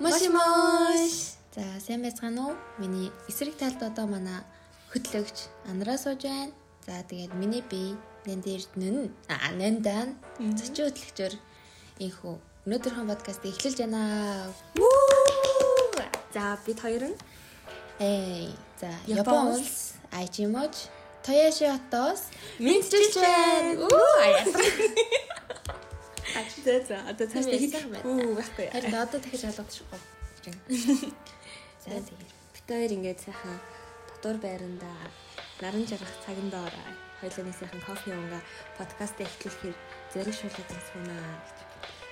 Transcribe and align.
Мош 0.00 0.22
мош. 0.32 1.12
За 1.54 1.60
сайн 1.84 2.00
байцгаана 2.00 2.40
уу? 2.48 2.56
Миний 2.80 3.12
эсрэг 3.28 3.54
талд 3.60 3.82
одоо 3.84 4.06
манай 4.08 4.40
хөтлөгч 4.92 5.52
Андраа 5.68 5.98
сууж 6.00 6.24
байна. 6.24 6.56
За 6.86 7.04
тэгээд 7.04 7.36
миний 7.36 7.60
би 7.60 8.00
Нэндэрдэн 8.24 9.12
аа 9.28 9.52
Нэндан 9.60 10.16
зочин 10.56 10.88
хөтлөгчөөр 10.88 11.34
инхүү 12.00 12.34
өнөөдрийнхөө 12.64 13.10
подкастыг 13.12 13.52
эхлүүлж 13.52 13.78
байна. 13.84 14.48
За 16.32 16.56
бид 16.64 16.80
хоёр 16.80 17.04
нь 17.12 17.16
Эй 18.00 18.56
за 18.80 18.88
Япон 19.04 19.52
улс 19.52 20.00
Айчимож 20.16 20.88
Тояши 21.20 21.68
хотоос 21.68 22.32
мэдчилж 22.56 23.14
байна. 23.20 23.84
Уу 23.84 24.16
За 26.64 26.74
за 26.84 26.96
одоо 27.10 27.26
цааш 27.26 27.44
Тийм, 27.46 27.58
хийх 27.58 27.72
сайн 27.72 27.90
байна. 27.90 28.04
үү 28.04 28.34
байхгүй. 28.36 28.66
Харин 28.74 28.94
одоо 28.94 29.18
дахиж 29.20 29.42
ялгадчихгүй. 29.48 30.00
За 31.84 31.96
тэгээд 31.96 32.32
Бид 32.54 32.66
хоёр 32.68 32.90
ингээд 32.92 33.20
сайхан 33.24 33.56
дотор 34.08 34.36
байранда 34.44 34.90
наран 35.60 35.84
жаргах 35.88 36.12
цагандаа 36.24 36.68
хоёулаа 37.20 37.44
нэг 37.48 37.56
сайхан 37.56 37.80
кофе 37.84 38.12
унга 38.12 38.40
подкаст 38.76 39.16
эхлүүлэхээр 39.20 39.76
зэрэг 40.12 40.34
шуулаад 40.36 40.68
байна 40.68 41.16
гэж. 41.44 41.58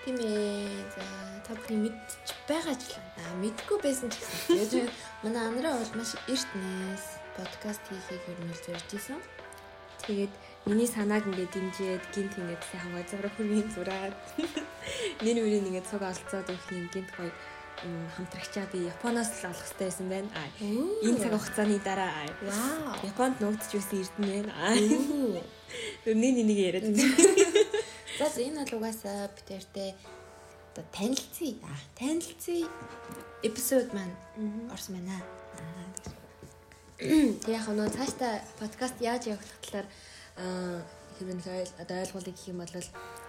Тийм 0.04 0.16
ээ. 0.24 0.84
За 0.94 1.04
та 1.44 1.52
бүхэн 1.56 1.84
мэдчих 1.84 2.38
байгаа 2.48 2.76
ч 2.80 2.82
л 2.92 3.00
аа 3.20 3.32
мэдгүй 3.44 3.78
байсан 3.84 4.08
ч 4.08 4.16
гэсэн. 4.24 4.88
Манай 5.24 5.44
анараа 5.48 5.76
бол 5.80 5.94
маш 6.00 6.12
эртнээс 6.28 7.04
подкаст 7.36 7.84
хийхийг 7.88 8.22
хөрмөлж 8.24 8.64
ярьж 8.72 8.90
исэн. 8.96 9.20
Тэгээд 10.04 10.32
миний 10.68 10.86
санааг 10.86 11.24
ингээд 11.24 11.52
дэмжиэд 11.56 12.04
гинт 12.12 12.32
ингээд 12.36 12.62
сайхан 12.68 12.92
гой 12.92 13.04
зураг 13.08 13.32
хүргийн 13.34 13.68
зураад 13.72 14.14
нэр 15.24 15.36
мөрийн 15.40 15.64
ингээд 15.64 15.88
цуг 15.88 16.02
олцоод 16.04 16.44
өгөх 16.52 16.92
гинт 16.92 17.10
гой 17.16 17.32
м, 17.88 18.04
хамтрагчаа 18.16 18.68
би 18.68 18.84
Японоос 18.92 19.32
л 19.40 19.48
олох 19.48 19.64
хэрэгтэй 19.64 19.88
байсан 19.88 20.08
байна. 20.12 20.28
Энэ 20.60 21.18
цаг 21.24 21.32
хугацааны 21.40 21.78
дараа. 21.80 22.28
Японд 23.00 23.40
нуугдж 23.40 23.72
байсан 23.72 23.96
эрдэнэ 23.96 24.28
байна. 24.28 24.52
Оо. 24.60 25.40
Нэг 26.20 26.34
нэг 26.44 26.58
яриад. 26.68 26.84
За 28.20 28.28
за, 28.34 28.40
энэ 28.44 28.60
бол 28.68 28.76
угаасаа 28.84 29.32
битэртэй 29.40 29.96
оо 30.76 30.84
танилцъя. 30.92 31.56
Танилцъя 31.96 32.68
эпизод 33.42 33.88
маань 33.96 34.12
орсон 34.68 35.00
байна. 35.00 35.16
Тэг 37.00 37.48
яг 37.56 37.64
нөө 37.72 37.88
цаашдаа 37.88 38.44
подкаст 38.60 39.00
яаж 39.00 39.32
явах 39.32 39.48
талаар 39.64 39.88
аа 39.88 40.17
хэрвээ 41.18 41.34
нэг 41.38 41.46
ойл- 41.46 41.76
одоо 41.82 41.96
ойлголыг 42.02 42.34
гэх 42.34 42.48
юм 42.50 42.58
бол 42.62 42.72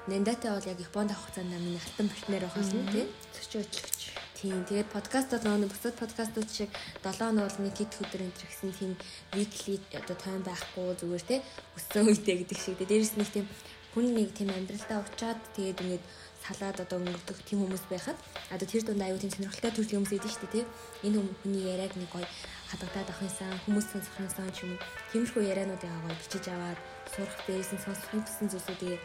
Нэндатай 0.09 0.49
бол 0.53 0.65
яг 0.71 0.79
Японд 0.79 1.11
авах 1.11 1.21
хугацаанд 1.25 1.53
миний 1.61 1.81
хатан 1.81 2.09
партнер 2.09 2.41
байх 2.41 2.55
болно 2.55 2.81
тийм. 2.91 3.07
зөчөө 3.35 3.61
хөтлөгч. 3.65 4.01
Тийм. 4.39 4.57
Тэгээд 4.65 4.89
подкастууд 4.95 5.43
нөгөө 5.43 5.69
бусад 5.69 5.95
подкастууд 6.01 6.49
шиг 6.49 6.69
7 7.03 7.33
нь 7.33 7.41
бол 7.43 7.57
нэг 7.65 7.75
хэд 7.77 7.93
өдөр 8.01 8.21
энэ 8.25 8.37
гэсэн 8.39 8.71
тийм 8.79 8.91
weekly 9.35 9.75
одоо 9.93 10.15
тайм 10.15 10.41
байхгүй 10.47 10.95
зүгээр 11.01 11.23
те 11.29 11.35
өссөн 11.77 12.07
үедээ 12.09 12.35
гэдэг 12.41 12.57
шиг. 12.57 12.77
Тэгээд 12.79 12.89
дээрэс 12.89 13.13
нэг 13.19 13.29
тийм 13.35 13.45
хүн 13.93 14.05
нэг 14.17 14.29
тийм 14.37 14.49
амьдралдаа 14.49 14.97
уучаад 15.03 15.39
тэгээд 15.57 15.81
ингээд 15.83 16.03
салаад 16.45 16.77
одоо 16.79 16.97
өнгөрдөг 17.03 17.37
тийм 17.45 17.59
хүмүүс 17.67 17.85
байхад 17.91 18.17
одоо 18.49 18.65
тэр 18.65 18.81
дунд 18.87 19.03
аюу 19.03 19.19
тийм 19.19 19.33
сонирхолтой 19.35 19.71
төрлийн 19.75 19.99
хүмүүс 20.01 20.15
идэв 20.17 20.31
шүү 20.33 20.41
дээ 20.49 20.63
те. 20.63 20.69
Энэ 21.05 21.17
хүм- 21.19 21.37
хүний 21.43 21.63
яриаг 21.73 21.93
нэг 21.99 22.09
гоё 22.09 22.25
хадгалаад 22.69 23.09
авах 23.09 23.25
юмсан 23.25 23.53
хүмүүс 23.65 23.87
сонсох 23.89 24.15
юмсан 24.21 24.49
ч 24.53 24.57
юм 24.63 24.71
уу. 24.77 24.83
Тиймэрхүү 25.11 25.43
яриануудыг 25.51 25.89
гоё 25.89 26.15
бичиж 26.21 26.45
аваад 26.53 26.79
сурах 27.09 27.41
дээрээс 27.45 27.71
нь 27.73 27.83
сонсох 27.85 28.09
гэсэн 28.13 28.47
зүйлсүүдийг 28.53 29.01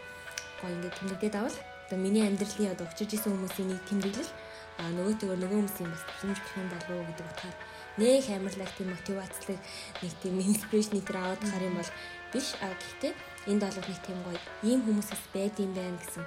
гоё 0.61 0.73
ингээд 0.77 0.97
тэмдэглээд 1.01 1.37
авал 1.41 1.57
одоо 1.89 1.99
миний 1.99 2.25
амьдралын 2.29 2.73
одоо 2.73 2.87
очиж 2.89 3.11
исэн 3.17 3.33
хүмүүсийн 3.33 3.69
нэг 3.73 3.81
тэмдэглэл 3.89 4.33
а 4.81 4.83
нөгөөтэйгөө 4.97 5.39
нөгөө 5.39 5.59
хүмүүсийн 5.61 5.91
бас 5.93 6.03
тусламж 6.09 6.39
гэх 6.41 6.59
юм 6.61 6.69
болов 6.73 6.91
уу 6.93 7.09
гэдэг 7.09 7.27
утгаар. 7.31 7.57
Нэг 8.01 8.25
амарлаг 8.37 8.71
тийм 8.75 8.89
мотивацлыг 8.91 9.61
нэг 10.03 10.13
тийм 10.21 10.35
инспирэшн 10.41 10.95
нэтер 10.99 11.17
аваад 11.17 11.41
гахаар 11.41 11.69
юм 11.69 11.77
бол 11.79 11.93
биш. 12.33 12.49
А 12.65 12.69
гэхдээ 12.75 13.13
энд 13.51 13.63
бол 13.63 13.79
нэг 13.79 14.01
тийм 14.03 14.19
гоё 14.27 14.41
ийм 14.67 14.81
хүмүүсээс 14.83 15.25
байд 15.31 15.55
юм 15.63 15.73
байна 15.79 15.99
гэсэн 16.03 16.25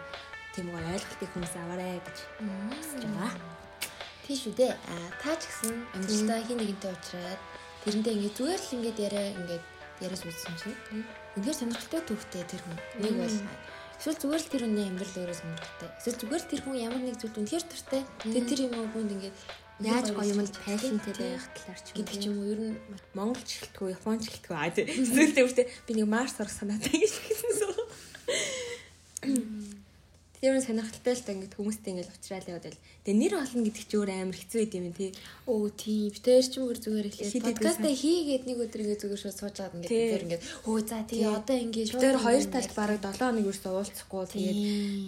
тийм 0.55 0.67
гоё 0.71 0.85
ойлголтыг 0.95 1.29
хүмүүс 1.33 1.53
аваарэ 1.59 2.01
гэж 2.05 2.17
хүсэж 2.71 3.03
байгаа. 3.11 3.56
Тийм 4.27 4.37
шүү 4.37 4.53
дээ. 4.59 4.73
Аа 4.75 5.07
та 5.23 5.31
ч 5.39 5.47
гэсэн 5.47 5.75
амьдралдаа 5.95 6.39
хин 6.43 6.59
нэгэнтэй 6.59 6.91
уулзраад 6.91 7.41
тэрэндээ 7.87 8.15
ингээд 8.19 8.35
зүгээр 8.35 8.59
л 8.59 8.75
ингээд 8.75 8.97
яриа 9.07 9.27
ингээд 9.39 9.65
яриас 10.03 10.23
үзсэн 10.27 10.55
чинь 10.59 10.77
үнээр 11.39 11.55
сонирхолтой 11.55 12.01
төвхтэй 12.03 12.43
тэр 12.43 12.61
хүн. 12.67 12.77
Нэг 13.07 13.13
бол 13.15 13.37
эсвэл 14.03 14.19
зүгээр 14.19 14.43
л 14.43 14.51
тэр 14.51 14.63
хүний 14.67 14.85
амьдрал 14.91 15.15
өөрөө 15.23 15.37
сонирхолтой. 15.39 15.89
Эсвэл 15.95 16.19
зүгээр 16.19 16.43
л 16.43 16.51
тэр 16.51 16.61
хүн 16.67 16.75
ямар 16.75 17.01
нэг 17.07 17.15
зүйлд 17.15 17.39
үнэхээр 17.39 17.65
туртай. 17.71 18.01
Тэгээд 18.27 18.49
тэр 18.51 18.59
юм 18.67 18.75
хүнд 18.91 19.15
ингээд 19.15 19.37
Яаж 19.77 20.09
гоё 20.09 20.33
юм 20.33 20.41
л 20.41 20.49
пашнтэй 20.49 21.13
байх 21.13 21.45
талаар 21.53 21.81
ч 21.85 21.87
гэдэг 21.93 22.17
ч 22.17 22.23
юм 22.25 22.41
уу 22.41 22.49
ер 22.49 22.61
нь 22.73 22.81
Монгол 23.13 23.45
ч 23.45 23.61
гэлтгүй, 23.61 23.93
Япон 23.93 24.17
ч 24.17 24.33
гэлтгүй. 24.33 24.57
Аа 24.57 24.73
тийм. 24.75 24.89
Зүйлдээ 24.89 25.45
үртээ 25.45 25.67
би 25.85 25.91
нэг 26.01 26.09
Марс 26.09 26.41
орох 26.41 26.49
санаатай 26.49 26.97
гэж 26.97 27.13
хэлсэн 27.13 27.53
суу. 27.61 27.85
Тэр 30.37 30.53
нь 30.53 30.61
сонирхолтой 30.61 31.13
л 31.17 31.23
та 31.25 31.31
ингээд 31.33 31.57
хүмүүстэй 31.57 31.91
ингээд 31.97 32.11
уучраал 32.13 32.49
яваад 32.53 32.65
байл. 32.69 32.81
Тэгээ 33.05 33.17
нэр 33.17 33.33
олно 33.41 33.61
гэдэг 33.65 33.85
чи 33.89 33.95
өөр 33.97 34.09
амар 34.13 34.37
хэцүү 34.37 34.59
байд 34.61 34.73
юм 34.77 34.93
тий. 34.93 35.11
Оо 35.49 35.65
тийм 35.73 36.13
битэр 36.13 36.45
ч 36.45 36.53
мөр 36.61 36.77
зүгээр 36.77 37.07
хит 37.09 37.41
Подкастаа 37.41 37.93
хийгээд 37.97 38.43
нэг 38.45 38.57
өдөр 38.61 38.81
ингээд 38.85 39.01
зүгээр 39.01 39.21
шууд 39.25 39.37
сууж 39.41 39.55
байгаа 39.57 39.77
ингээд 39.81 39.89
Тий. 39.89 40.09
тэр 40.13 40.23
ингээд 40.29 40.43
өө 40.69 40.79
за 40.85 40.97
тий 41.09 41.21
одоо 41.25 41.57
ингээд 41.57 41.89
шууд 41.89 42.03
Тэр 42.05 42.17
хоёр 42.21 42.43
талд 42.53 42.71
бараг 42.77 42.99
7 43.01 43.17
хоног 43.17 43.45
ерөөсөө 43.49 43.73
уулзахгүй 43.81 44.23
тэгээд 44.29 44.57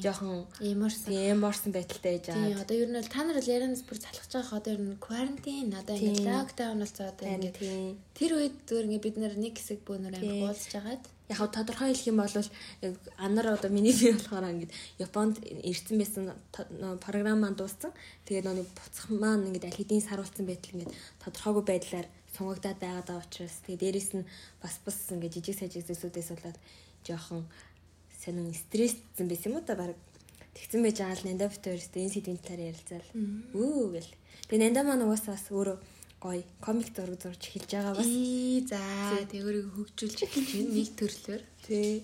жоохон 0.01 0.38
Ямарсан. 0.66 1.09
тийм 1.13 1.39
борсон 1.45 1.72
байдалтай 1.78 2.12
ээж 2.18 2.25
Тийм 2.34 2.57
аа. 2.57 2.62
одоо 2.66 2.75
ер 2.81 2.89
нь 2.89 2.97
та 3.06 3.22
нар 3.22 3.38
л 3.38 3.51
ярианаас 3.53 3.84
бүр 3.85 3.97
залхаж 4.01 4.31
байгаа 4.34 4.57
одоо 4.57 4.72
ер 4.73 4.81
нь 4.81 4.97
quarantine 4.97 5.69
одоо 5.78 5.94
ингээд 5.94 6.25
lockdown 6.25 6.78
болцоо 6.81 7.06
одоо 7.13 7.25
ингээд 7.29 7.57
тэр 8.18 8.31
үед 8.34 8.56
зүгээр 8.66 8.85
ингээд 8.89 9.06
бид 9.06 9.18
нар 9.22 9.34
нэг 9.38 9.53
хэсэг 9.62 9.79
бөөнөр 9.85 10.16
амар 10.18 10.50
уулзж 10.50 10.73
агаад 10.73 11.03
Яг 11.29 11.40
тодорхой 11.53 11.94
хэлэх 11.94 12.09
юм 12.09 12.17
бол 12.17 12.35
анар 13.17 13.47
одоо 13.53 13.69
миний 13.69 13.94
би 13.94 14.12
болохоор 14.17 14.50
ингээд 14.50 14.73
Японд 14.97 15.38
ирсэн 15.45 15.97
байсан 16.01 16.23
програм 17.00 17.40
маань 17.40 17.56
дууссан. 17.56 17.94
Тэгээд 18.25 18.50
нөгөө 18.50 18.66
буцах 18.66 19.07
маань 19.13 19.47
ингээд 19.47 19.69
аль 19.69 19.78
хэдийн 19.78 20.01
саруулсан 20.01 20.45
байтал 20.50 20.73
ингээд 20.73 20.94
тодорхойгүй 21.22 21.63
байдлаар 21.69 22.07
сунгагдаад 22.34 22.79
байгаа 22.81 23.03
даа 23.06 23.22
учраас 23.22 23.62
тэгээд 23.66 23.84
дээрэс 23.84 24.12
нь 24.18 24.25
бас 24.62 24.75
бас 24.85 24.97
ингээд 25.13 25.35
жижиг 25.38 25.56
сажиг 25.57 25.85
зүйлсүүдээс 25.85 26.29
болоод 26.34 26.57
жоохон 27.06 27.45
сонин 28.22 28.53
стрессцэн 28.53 29.28
байсан 29.29 29.50
юм 29.53 29.57
уу 29.57 29.66
та 29.66 29.78
баг 29.79 29.94
тэгсэн 30.53 30.81
байж 30.84 30.97
байгаа 31.00 31.18
л 31.18 31.28
нанда 31.29 31.47
битүүрээс 31.50 31.89
энэ 31.94 32.13
сэдвийн 32.13 32.41
талаар 32.41 32.68
ярилцаал. 32.73 33.09
Үү 33.56 33.84
гэл. 33.95 34.12
Тэгээд 34.50 34.63
нанда 34.66 34.81
маань 34.84 35.06
угаасаа 35.06 35.34
бас 35.38 35.47
өөрөө 35.50 35.78
гоё 36.19 36.44
комик 36.59 36.91
зураг 36.96 37.16
зурж 37.22 37.41
эхэлж 37.47 37.72
байгаа 37.72 37.96
бас. 37.96 38.06
ий 38.06 38.66
за 38.68 38.80
тэгвэрийг 39.31 39.68
хөгжүүлж 39.72 40.19
эхэлж 40.28 40.50
байна 40.52 40.75
нэг 40.75 40.90
төрлөөр 41.00 41.41
Тий. 41.66 42.03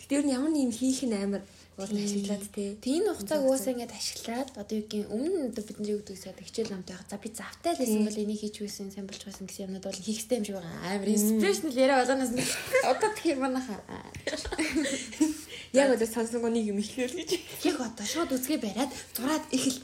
Гэтэ 0.00 0.14
ер 0.16 0.24
нь 0.24 0.34
ямар 0.34 0.52
нэг 0.52 0.64
юм 0.66 0.72
хийх 0.72 1.02
нь 1.04 1.16
амар 1.16 1.42
уул 1.76 1.92
ашиглаад 1.92 2.44
тий. 2.52 2.76
Тэгээ 2.80 3.00
энэ 3.00 3.12
хугацааг 3.16 3.42
угаасаа 3.44 3.72
ингээд 3.72 3.96
ашиглаад 3.96 4.48
одоо 4.60 4.76
юу 4.76 4.86
юм 4.92 5.08
өмнө 5.08 5.48
одоо 5.48 5.64
бидний 5.64 5.92
юу 5.92 6.00
гэдэг 6.04 6.20
вэ 6.20 6.44
хичээл 6.46 6.72
намтай 6.72 6.94
байгаа. 6.96 7.10
За 7.10 7.16
би 7.16 7.28
завтай 7.32 7.72
л 7.72 7.80
байсан 7.80 8.04
бол 8.04 8.22
энийг 8.22 8.40
хийж 8.40 8.56
байсан 8.60 8.92
сайн 8.92 9.06
болж 9.08 9.22
байсан 9.24 9.44
гэсэн 9.48 9.64
юмнууд 9.66 9.86
бол 9.88 10.04
хийхтэй 10.04 10.36
юм 10.38 10.44
шиг 10.44 10.56
байгаа. 10.60 10.84
Амар 10.84 11.08
инспирэшнл 11.08 11.80
яриа 11.80 12.00
болоноос 12.04 12.32
нь 12.36 12.44
одоо 12.84 13.10
тэр 13.16 13.36
нахаа. 13.40 13.80
Яг 15.72 15.88
одоо 15.96 16.04
сонсонгоо 16.04 16.52
нэг 16.52 16.68
юм 16.68 16.84
ихлээл 16.84 17.16
гэж. 17.16 17.30
Яг 17.64 17.80
одоо 17.80 18.04
шууд 18.04 18.36
үзгээ 18.36 18.60
бариад 18.60 18.92
зураад 19.16 19.44
эхэл. 19.48 19.80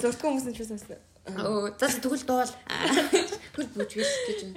Зурдгүй 0.00 0.24
хүмүүс 0.24 0.48
нь 0.48 0.56
ч 0.56 0.64
сонсно. 0.64 0.96
Оо, 1.36 1.68
за 1.76 1.86
тэгвэл 1.92 2.24
дуул. 2.24 2.52
Хөр 3.54 3.66
бүж 3.76 3.92
биш 3.98 4.12
гэж 4.28 4.40
юм. 4.48 4.52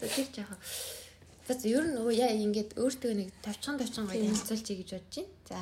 За 0.00 0.06
тэр 0.08 0.26
жаахан. 0.32 0.58
За 1.46 1.54
ер 1.68 1.84
нь 1.86 1.98
яа 2.16 2.32
ингээд 2.32 2.74
өөртөө 2.80 3.12
нэг 3.14 3.28
товчхон 3.44 3.78
товчхон 3.78 4.08
гоё 4.08 4.24
танилцуулчих 4.24 4.80
гэж 4.80 4.90
бодож 4.96 5.14
байна. 5.14 5.30
За. 5.46 5.58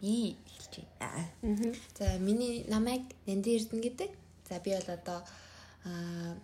Би 0.00 0.36
эхэлж 0.36 0.74
байна. 1.00 1.74
За 1.98 2.06
миний 2.18 2.64
намайг 2.68 3.02
Нэнди 3.26 3.56
Эрдэнэ 3.56 3.82
гэдэг. 3.82 4.10
За 4.48 4.60
би 4.60 4.70
бол 4.76 4.90
одоо 4.92 5.18
аа 5.84 6.36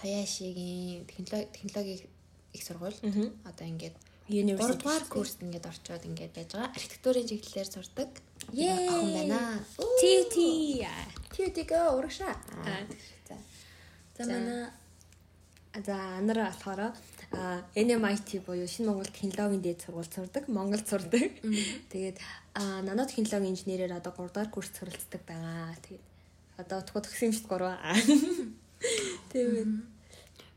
Таяшигийн 0.00 1.04
технологи 1.04 2.08
их 2.52 2.62
сургууль. 2.64 2.96
Одоо 3.44 3.66
ингээд 3.66 3.96
University 4.30 4.78
3 4.78 4.78
дугаар 4.78 5.04
курст 5.10 5.42
ингээд 5.42 5.66
орчоод 5.66 6.06
ингээд 6.06 6.32
байж 6.32 6.50
байгаа. 6.54 6.72
Архитектурын 6.72 7.26
чиглэлээр 7.26 7.68
сурдаг. 7.68 8.10
Yay! 8.54 8.88
Охин 8.88 9.12
байна. 9.12 9.60
TT. 10.00 10.36
Тьютига 11.40 11.96
урагшаа. 11.96 12.36
За. 13.28 13.34
За 14.18 14.24
За. 14.24 14.32
манай 14.32 14.68
За 15.86 15.96
анара 16.18 16.52
болохоор 16.52 16.92
NMIT 17.74 18.44
буюу 18.44 18.68
Шинэ 18.68 18.88
Монгол 18.88 19.06
технологийн 19.06 19.62
дээд 19.62 19.80
сургууль 19.80 20.12
сурдаг, 20.12 20.48
Монголд 20.48 20.86
сурдаг. 20.88 21.32
Тэгээд 21.92 22.18
нано 22.84 23.06
технологийн 23.06 23.56
инженерээр 23.56 23.96
одоо 23.96 24.12
3 24.12 24.34
дахь 24.34 24.50
курс 24.50 24.68
суралцдаг 24.76 25.22
байгаа. 25.24 25.72
Тэгээд 25.80 26.04
одоо 26.60 26.78
утгууд 26.84 27.06
төгсөн 27.08 27.32
юм 27.32 27.32
шиг 27.32 27.48
3. 27.48 27.72
Тэгээд 29.32 29.68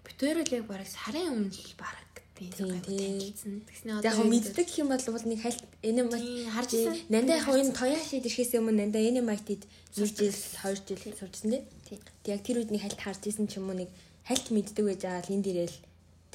битүүрэл 0.03 0.56
яг 0.59 0.65
бараг 0.68 0.89
сарын 0.91 1.31
өмнө 1.31 1.56
л 1.56 1.75
бараг 1.80 2.02
Тий. 2.51 2.68
танилцсан. 2.84 3.62
Тэгснэ 3.63 4.04
Яг 4.04 4.13
хөө 4.18 4.28
мэддэг 4.28 4.66
гэх 4.68 4.81
юм 4.81 4.90
бол 4.92 5.25
нэг 5.30 5.40
хальт 5.40 5.62
энэ 5.80 6.01
Тийм, 6.12 6.50
харж 6.51 6.69
ирсэн. 6.74 6.95
Нандаа 7.07 7.38
яг 7.40 7.48
энэ 7.62 7.78
Тояшид 7.78 8.25
ирэхээс 8.28 8.51
өмнө 8.60 8.80
Нандаа 8.84 9.04
энэ 9.04 9.22
майтид 9.24 9.63
1 9.95 10.04
жил 10.18 10.34
2 10.34 10.84
жил 10.84 11.16
сурчсан 11.16 11.50
тий. 11.56 11.63
Тэг 11.88 12.01
яг 12.28 12.42
тэр 12.44 12.60
үед 12.60 12.72
нэг 12.74 12.84
хальт 12.84 13.00
харж 13.00 13.22
исэн 13.30 13.48
ч 13.48 13.62
юм 13.62 13.72
уу 13.72 13.78
нэг 13.80 13.90
хальт 14.28 14.48
мэддэг 14.51 14.84
байж 14.84 15.01
байгаа 15.04 15.24
л 15.24 15.34
энд 15.36 15.48
ирээл 15.48 15.78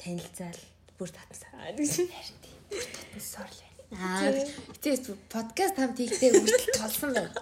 танилцаал 0.01 0.61
бүр 0.97 1.09
татсаа. 1.13 1.49
Сорл 3.19 3.57
байна. 3.59 3.68
Аа 3.89 4.29
тэгээс 4.85 5.17
подкаст 5.33 5.73
хамт 5.81 5.97
хийхдээ 5.97 6.29
хүртэл 6.37 6.77
толсон 6.77 7.09
байна. 7.09 7.33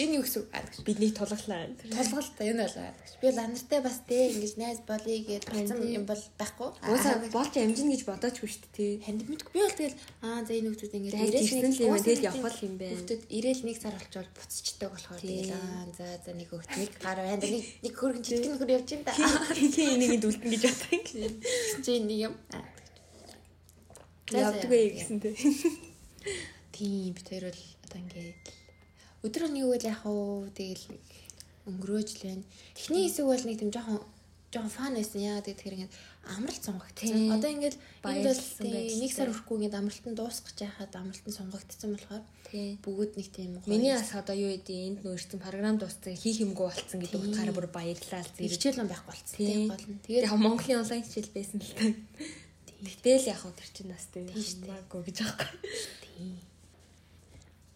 Энэ 0.00 0.16
юу 0.16 0.24
гэсэн 0.24 0.48
үг? 0.48 0.48
Бидний 0.80 1.12
тулглаа. 1.12 1.68
Толголт 1.76 2.32
та 2.40 2.48
энэ 2.48 2.64
болоо. 2.64 2.88
Би 3.20 3.28
бол 3.28 3.44
анартай 3.44 3.80
бас 3.84 4.00
тэ 4.08 4.32
ингэж 4.32 4.56
найз 4.56 4.80
болъё 4.88 5.20
гэж 5.28 5.44
бацсан 5.44 5.76
юм 5.84 6.08
бол 6.08 6.22
байхгүй. 6.40 6.68
Уусаа 6.88 7.20
болж 7.28 7.52
амжина 7.52 7.92
гэж 7.92 8.02
бодоочгүй 8.08 8.48
шүү 8.48 8.62
дээ 8.64 8.72
тий. 8.72 8.92
ханд 9.04 9.28
мэдгүй 9.28 9.52
би 9.52 9.60
бол 9.60 9.76
тэгэл 9.76 9.96
аа 10.24 10.40
за 10.40 10.52
энэ 10.56 10.68
хүмүүс 10.72 10.88
ингэж 10.88 11.14
ирсэн 11.36 11.68
л 11.68 11.84
юм 11.84 11.92
тэгэл 12.00 12.28
явах 12.32 12.58
юм 12.64 12.74
байна. 12.80 12.96
Хүүхдүүд 12.96 13.22
ирээл 13.36 13.62
нэг 13.68 13.76
сар 13.76 13.94
болчвол 14.00 14.30
буцчихдаг 14.40 14.88
болохоор 14.96 15.20
тэгэл 15.20 15.52
аа 15.52 15.84
за 16.00 16.06
за 16.24 16.32
нэг 16.32 16.48
хөхт 16.48 16.72
нэг 16.80 16.90
гар 16.96 17.20
байна 17.20 17.44
нэг 17.44 17.64
нэг 17.84 17.92
хөргөн 17.92 18.24
жижиг 18.24 18.48
нөхөр 18.56 18.72
явж 18.72 18.88
юм 18.96 19.02
да. 19.04 19.12
Тий 19.52 20.00
энийг 20.00 20.16
дүлдэн 20.24 20.48
гэж 20.48 20.64
бодсон. 20.64 21.00
Гэсэн 21.04 21.84
чи 21.84 21.92
нэг 22.00 22.18
юм. 22.32 22.34
Явдаг 24.32 24.72
яа. 24.72 24.88
гэсэн 24.96 25.20
тий. 25.20 25.36
Тийм 26.72 27.12
бид 27.14 27.26
хоёр 27.28 27.44
бол 27.50 27.64
одоо 27.84 27.98
ингээд 28.00 28.46
өдөр 29.24 29.42
нэг 29.52 29.64
үйл 29.68 29.84
яг 29.84 30.00
уу 30.06 30.48
тэгэл 30.54 30.84
өнгөрөөж 31.68 32.08
л 32.16 32.24
байна. 32.24 32.44
Эхний 32.76 33.04
хэсэг 33.06 33.24
бол 33.26 33.44
нэг 33.44 33.58
тийм 33.60 33.70
жоохон 33.70 34.00
жоохон 34.50 34.70
фан 34.74 34.94
байсан 34.98 35.20
яа 35.22 35.38
гэдэг 35.38 35.56
тэр 35.62 35.74
ингээд 35.78 35.94
амралт 36.26 36.64
сонгогдсон. 36.64 37.06
Тийм. 37.06 37.30
Одоо 37.30 37.50
ингээд 37.54 37.76
энд 38.02 38.26
бол 38.26 38.40
нэг 38.98 39.12
сар 39.14 39.30
хүрхгүй 39.30 39.56
ингээд 39.62 39.78
амралтанд 39.78 40.18
дуусгах 40.18 40.58
яхад 40.58 40.92
амралтанд 40.98 41.36
сонгогдсон 41.38 41.90
болохоор 41.94 42.24
Тий. 42.50 42.74
бүгд 42.82 43.12
нэг 43.14 43.28
тийм. 43.30 43.50
Миний 43.70 43.94
бас 43.94 44.10
одоо 44.10 44.34
юу 44.34 44.50
гэдэг 44.50 44.76
энд 44.90 44.98
нөөцсөн 45.06 45.38
програм 45.38 45.78
дууссан 45.78 46.18
хийх 46.18 46.42
юмгүй 46.42 46.66
болцсон 46.66 46.98
гэдэг 46.98 47.20
утгаараа 47.30 47.54
бүр 47.54 47.68
баярлалаа 47.70 48.26
зэрэг. 48.26 48.50
хичээл 48.50 48.82
юм 48.82 48.90
байхгүй 48.90 49.10
болцсон 49.14 49.38
Тийм. 49.38 49.68
гол 49.70 49.86
нь. 49.86 50.02
Тэгээд 50.02 50.34
Монголын 50.34 50.82
онлайн 50.82 51.04
хичээл 51.06 51.30
байсан 51.30 51.58
л 51.62 51.74
та. 51.78 51.84
Гэтэл 52.80 53.28
яг 53.28 53.38
хөө 53.40 53.52
тэр 53.56 53.70
чинь 53.72 53.92
бас 53.92 54.06
тийм 54.12 54.28
хамаагүй 54.32 55.00
гэж 55.08 55.18
аахгүй. 55.20 55.52
тийм. 56.04 56.36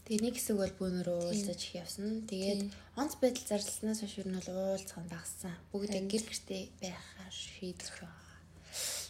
Тэгээ 0.04 0.20
нэг 0.20 0.34
хэсэг 0.36 0.56
бол 0.60 0.74
бүүнөр 0.80 1.08
уулзаж 1.12 1.60
их 1.64 1.80
явсан. 1.80 2.28
Тэгээд 2.28 2.72
онц 3.00 3.16
байдал 3.20 3.48
зарласнаас 3.48 4.00
хойш 4.04 4.20
ер 4.20 4.28
нь 4.28 4.36
бол 4.36 4.50
уулзхан 4.52 5.08
багассан. 5.08 5.52
Бүгд 5.72 5.96
гэр 5.96 6.24
гэртээ 6.28 6.62
байхаар 6.80 7.32
шийдэж 7.32 7.88
байгаа. 8.00 8.38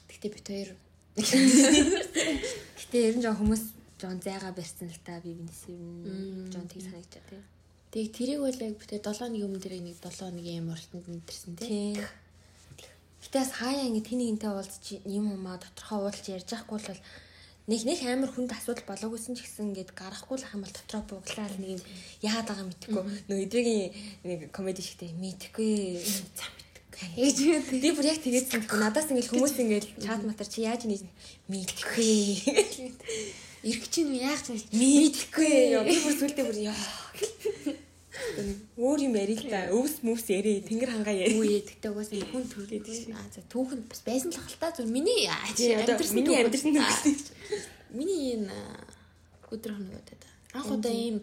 Гэхдээ 0.06 0.30
бид 0.34 0.46
хоёр 0.46 0.70
Гэтэ 2.78 2.96
ер 3.10 3.14
нь 3.18 3.22
жоо 3.22 3.34
хүмүүс 3.38 3.62
жоон 4.02 4.18
зайгаа 4.18 4.50
барьсан 4.50 4.90
л 4.90 5.02
та 5.06 5.22
би 5.22 5.30
бинээс 5.30 5.70
юм 5.70 6.50
жоон 6.50 6.66
тийг 6.66 6.82
санагдаж 6.90 7.22
тий. 7.30 7.42
тэг 7.94 8.06
тэрийг 8.10 8.40
бол 8.42 8.50
яг 8.50 8.74
хоёр 8.82 8.98
7 8.98 9.30
нэг 9.30 9.42
өмнө 9.46 9.62
тэрийг 9.62 9.86
нэг 9.86 9.98
7 10.02 10.34
нэг 10.34 10.46
юм 10.58 10.74
уртанд 10.74 11.06
мэдэрсэн 11.06 11.54
тий. 11.54 11.94
Тий. 13.24 13.32
Гэтэ 13.32 13.40
бас 13.40 13.52
хаяа 13.56 13.88
ингэ 13.88 14.04
тэний 14.04 14.28
энтэй 14.28 14.52
уулзч 14.52 15.00
юм 15.08 15.32
уу 15.32 15.40
маа 15.40 15.56
доторхоо 15.56 16.04
уулзч 16.04 16.28
ярьж 16.28 16.44
байхгүй 16.52 16.76
бол 16.76 17.00
нэг 17.64 17.80
нэг 17.88 17.98
амар 18.04 18.28
хүнд 18.28 18.52
асуудал 18.52 18.84
болоогүйсэн 18.84 19.32
ч 19.32 19.48
гэсэн 19.48 19.72
ингээд 19.72 19.96
гарахгүй 19.96 20.36
л 20.36 20.44
хам 20.44 20.60
бол 20.60 20.74
дотроо 20.76 21.02
буглаад 21.08 21.56
нэг 21.56 21.80
юм 21.80 21.82
яагаад 22.20 22.48
байгаа 22.52 22.66
мэдхгүй 22.68 23.02
нөө 23.24 23.38
эдрэгийн 23.48 23.92
нэг 24.28 24.40
комеди 24.52 24.84
шигтэй 24.84 25.16
мэдхгүй 25.16 26.04
За 26.04 26.44
мэдгүй. 26.52 27.08
Ээж 27.24 27.36
юу 27.40 27.60
тий. 27.64 27.80
би 27.80 27.90
бүр 27.96 28.04
яг 28.12 28.20
тэгээдсэн 28.20 28.60
тэгэхгүй 28.68 28.80
надаас 28.84 29.08
ингээд 29.08 29.32
хүмүүс 29.32 29.56
ингээд 29.56 29.86
чат 30.04 30.20
матар 30.28 30.44
чи 30.44 30.60
яаж 30.68 30.84
нэг 30.84 31.00
мэдхгүй 31.48 32.12
Ирэх 33.64 33.88
чинь 33.88 34.12
чинь 34.12 34.60
мэдхгүй 34.68 35.80
би 35.88 35.94
бүр 36.04 36.14
сүлдээ 36.20 36.44
бүр 36.44 36.58
ёо 36.68 36.76
өөр 38.78 38.98
юм 39.06 39.14
ярил 39.14 39.40
л 39.44 39.50
да 39.52 39.60
өвс 39.74 39.94
мөвс 40.06 40.26
ярэ 40.30 40.64
тэнгэр 40.68 40.90
хангаа 40.94 41.14
ярэ 41.14 41.34
Үгүй 41.38 41.60
тэгтээ 41.68 41.90
угаасаа 41.92 42.16
нэг 42.18 42.28
хүн 42.32 42.44
төргээд 42.50 42.84
тийм. 42.84 43.14
Аа 43.16 43.28
за 43.30 43.40
түүхэнд 43.52 43.84
бас 43.90 44.00
байсан 44.06 44.30
л 44.32 44.40
хальтаа 44.42 44.70
зөв 44.74 44.88
миний 44.90 45.26
аа, 45.28 45.48
Тий, 45.54 45.74
одоо 45.76 45.94
амьдрсан 45.94 46.16
миний 46.18 46.28
түүхэн. 46.32 46.44
амьдрсан 46.48 46.72
түүхэн. 46.74 47.16
Миний 47.94 48.22
энэ 48.34 48.58
өдөр 49.54 49.72
хоногудаа 49.76 50.16
да. 50.18 50.28
Анх 50.58 50.70
удаа 50.74 50.94
ийм 50.94 51.16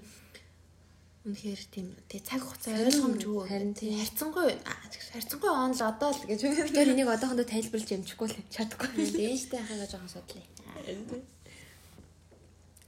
үнэхээр 1.22 1.62
тийм 1.70 1.88
тий 2.10 2.18
цаг 2.26 2.42
хугацаа 2.42 2.82
ойлгомжгүй 2.82 3.46
харин 3.46 3.74
тий 3.78 3.94
харьцангуй 3.94 4.58
аа, 4.66 4.90
харьцангуй 5.14 5.52
он 5.54 5.72
л 5.78 5.82
одоо 5.86 6.10
л 6.10 6.22
гэж 6.26 6.40
Тэр 6.74 6.90
энийг 6.98 7.10
одоохондоо 7.14 7.46
тайлбарлаж 7.46 7.90
ямжихгүй 7.94 8.28
л 8.32 8.38
чадахгүй. 8.50 8.90
дэнжтэй 8.98 9.62
хаагаа 9.62 9.86
жоохон 9.86 10.10
судлаа. 10.10 10.46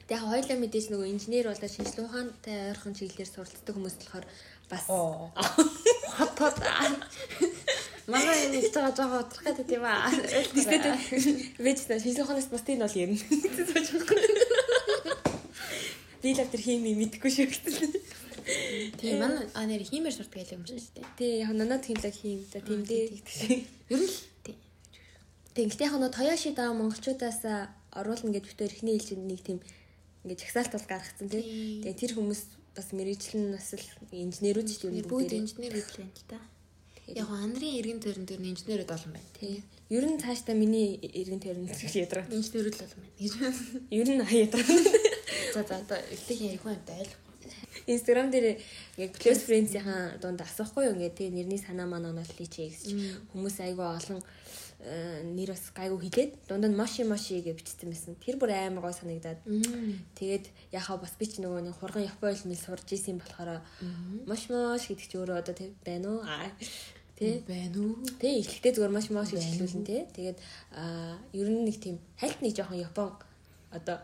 Тэгээ 0.07 0.19
яг 0.19 0.27
хоёлаа 0.27 0.57
мэдээж 0.59 0.85
нөгөө 0.91 1.07
инженер 1.15 1.47
болоод 1.47 1.71
шинжилгээ 1.71 2.07
ухаантай 2.07 2.57
ойрхон 2.75 2.93
чиглэлээр 2.97 3.31
суралцдаг 3.31 3.73
хүмүүс 3.75 3.95
болохоор 4.03 4.25
бас 4.67 4.83
Хот 6.17 6.35
хот. 6.37 6.57
Манай 8.11 8.51
энэ 8.51 8.59
гэж 8.59 8.75
байгаа 8.75 8.93
жоохон 8.99 9.23
утрахад 9.23 9.59
тийм 9.63 9.83
аа. 9.87 10.11
вэж 11.63 11.77
та 11.87 11.95
шинжилгээ 12.03 12.25
ухаанаас 12.27 12.51
бус 12.51 12.63
тийм 12.67 12.83
бол 12.83 12.91
ярина. 12.91 13.23
Би 16.19 16.29
л 16.35 16.43
тэр 16.51 16.61
хими 16.67 16.91
мэдгүй 16.99 17.31
шүү 17.31 17.47
гэсэн. 17.47 17.95
Тийм 18.99 19.23
манай 19.23 19.47
аа 19.55 19.63
нэр 19.67 19.87
хиймээр 19.87 20.15
сурдаг 20.15 20.35
байлаа 20.35 20.59
юм 20.59 20.67
шиг 20.67 20.83
дээ. 20.95 21.07
Тий 21.15 21.31
яг 21.47 21.51
нанад 21.55 21.87
химлэг 21.87 22.15
хийм 22.15 22.43
да 22.51 22.59
тийм 22.59 22.83
дээ. 22.83 23.23
Ер 23.87 23.99
нь 24.03 24.07
л 24.11 24.19
тийм. 24.43 24.59
Тэг. 25.55 25.71
Гэхдээ 25.71 25.87
яг 25.87 25.95
нөгөө 25.95 26.11
Тоёши 26.11 26.51
даа 26.51 26.75
монголчуудаас 26.75 27.71
оруулна 27.95 28.35
гэж 28.35 28.43
битээр 28.51 28.75
ихний 28.75 28.99
хэлжинд 28.99 29.27
нэг 29.31 29.41
тийм 29.47 29.59
ингээд 30.23 30.41
жагсаалт 30.43 30.71
бол 30.71 30.87
гаргацсан 30.87 31.27
тий. 31.29 31.43
Тийм. 31.43 31.83
Тэгээ 31.83 31.99
тэр 31.99 32.13
хүмүүс 32.15 32.41
бас 32.73 32.87
мэрэгчлэн 32.95 33.45
бас 33.53 33.67
л 33.75 33.87
инженерүүд 34.11 34.67
ч 34.71 34.87
юм 34.87 34.95
Бүгд 35.03 35.35
инженер 35.35 35.75
гэдлээ 35.75 36.07
л 36.07 36.25
та. 36.31 36.39
Яг 37.11 37.27
гоо 37.27 37.43
андрын 37.43 37.75
иргэн 37.77 37.99
төрөн 37.99 38.25
нь 38.25 38.51
инженерүүд 38.55 38.91
олон 38.95 39.11
байна. 39.13 39.31
Тий. 39.35 39.59
Ер 39.91 40.07
нь 40.07 40.17
цаашдаа 40.17 40.55
миний 40.55 40.95
эргэн 41.03 41.43
тойрон 41.43 41.67
гэж 41.67 41.95
ядраа. 42.07 42.25
Инженерүүд 42.31 42.75
л 42.79 42.85
олон 42.87 42.99
байна. 43.03 43.15
гэж. 43.19 43.33
Ер 43.91 44.07
нь 44.07 44.23
ядраа. 44.23 44.65
За 45.53 45.61
за 45.67 45.75
одоо 45.83 45.99
ихтэйг 46.09 46.39
ярих 46.39 46.63
юм 46.63 46.79
байлаа. 46.87 47.19
Инстаграм 47.85 48.31
дээр 48.31 48.57
ингээд 48.95 49.19
close 49.19 49.43
friends-ийн 49.43 50.17
дунд 50.23 50.39
асуухгүй 50.39 50.87
юу 50.87 50.95
ингээд 50.95 51.19
тэгээ 51.19 51.35
нэрний 51.35 51.59
санаа 51.59 51.85
маань 51.85 52.15
оноллоо 52.15 52.47
чи 52.47 52.71
гэж 52.71 52.95
хүмүүс 53.35 53.59
айгүй 53.59 53.83
олон 53.83 54.23
нэр 54.83 55.55
бас 55.55 55.71
гайгүй 55.71 56.11
хилээд 56.11 56.31
дунд 56.51 56.67
нь 56.67 56.75
моши 56.75 57.07
моши 57.07 57.39
гэж 57.39 57.55
бичсэн 57.55 57.87
байсан. 57.87 58.19
Тэр 58.19 58.35
бүр 58.35 58.51
амар 58.51 58.91
гой 58.91 58.95
санагдаад. 58.95 59.39
Тэгээд 60.19 60.45
яхаа 60.75 60.99
бас 60.99 61.15
би 61.15 61.23
ч 61.23 61.39
нөгөө 61.39 61.63
нэг 61.63 61.79
хурган 61.79 62.03
Японы 62.03 62.35
хэл 62.35 62.59
сурж 62.59 62.91
исэн 62.91 63.23
болохоор 63.23 63.63
мош 64.27 64.51
мош 64.51 64.83
гэдэг 64.91 65.07
чи 65.07 65.15
өөрөө 65.15 65.39
одоо 65.39 65.55
тэг 65.55 65.71
байна 65.87 66.19
уу? 66.19 66.23
Тэ. 67.15 67.47
Байна 67.47 67.79
уу? 67.79 68.03
Тэ 68.19 68.43
эхлэхдээ 68.43 68.75
зүгээр 68.75 68.91
маш 68.91 69.07
маш 69.07 69.31
гэж 69.31 69.43
хэлүүлэн 69.55 69.85
тэ. 69.87 70.11
Тэгээд 70.11 70.37
ер 71.31 71.47
нь 71.47 71.63
нэг 71.63 71.77
тийм 71.79 72.03
хальт 72.19 72.43
нэг 72.43 72.51
жоохон 72.51 72.83
Япон 72.83 73.15
одоо 73.71 74.03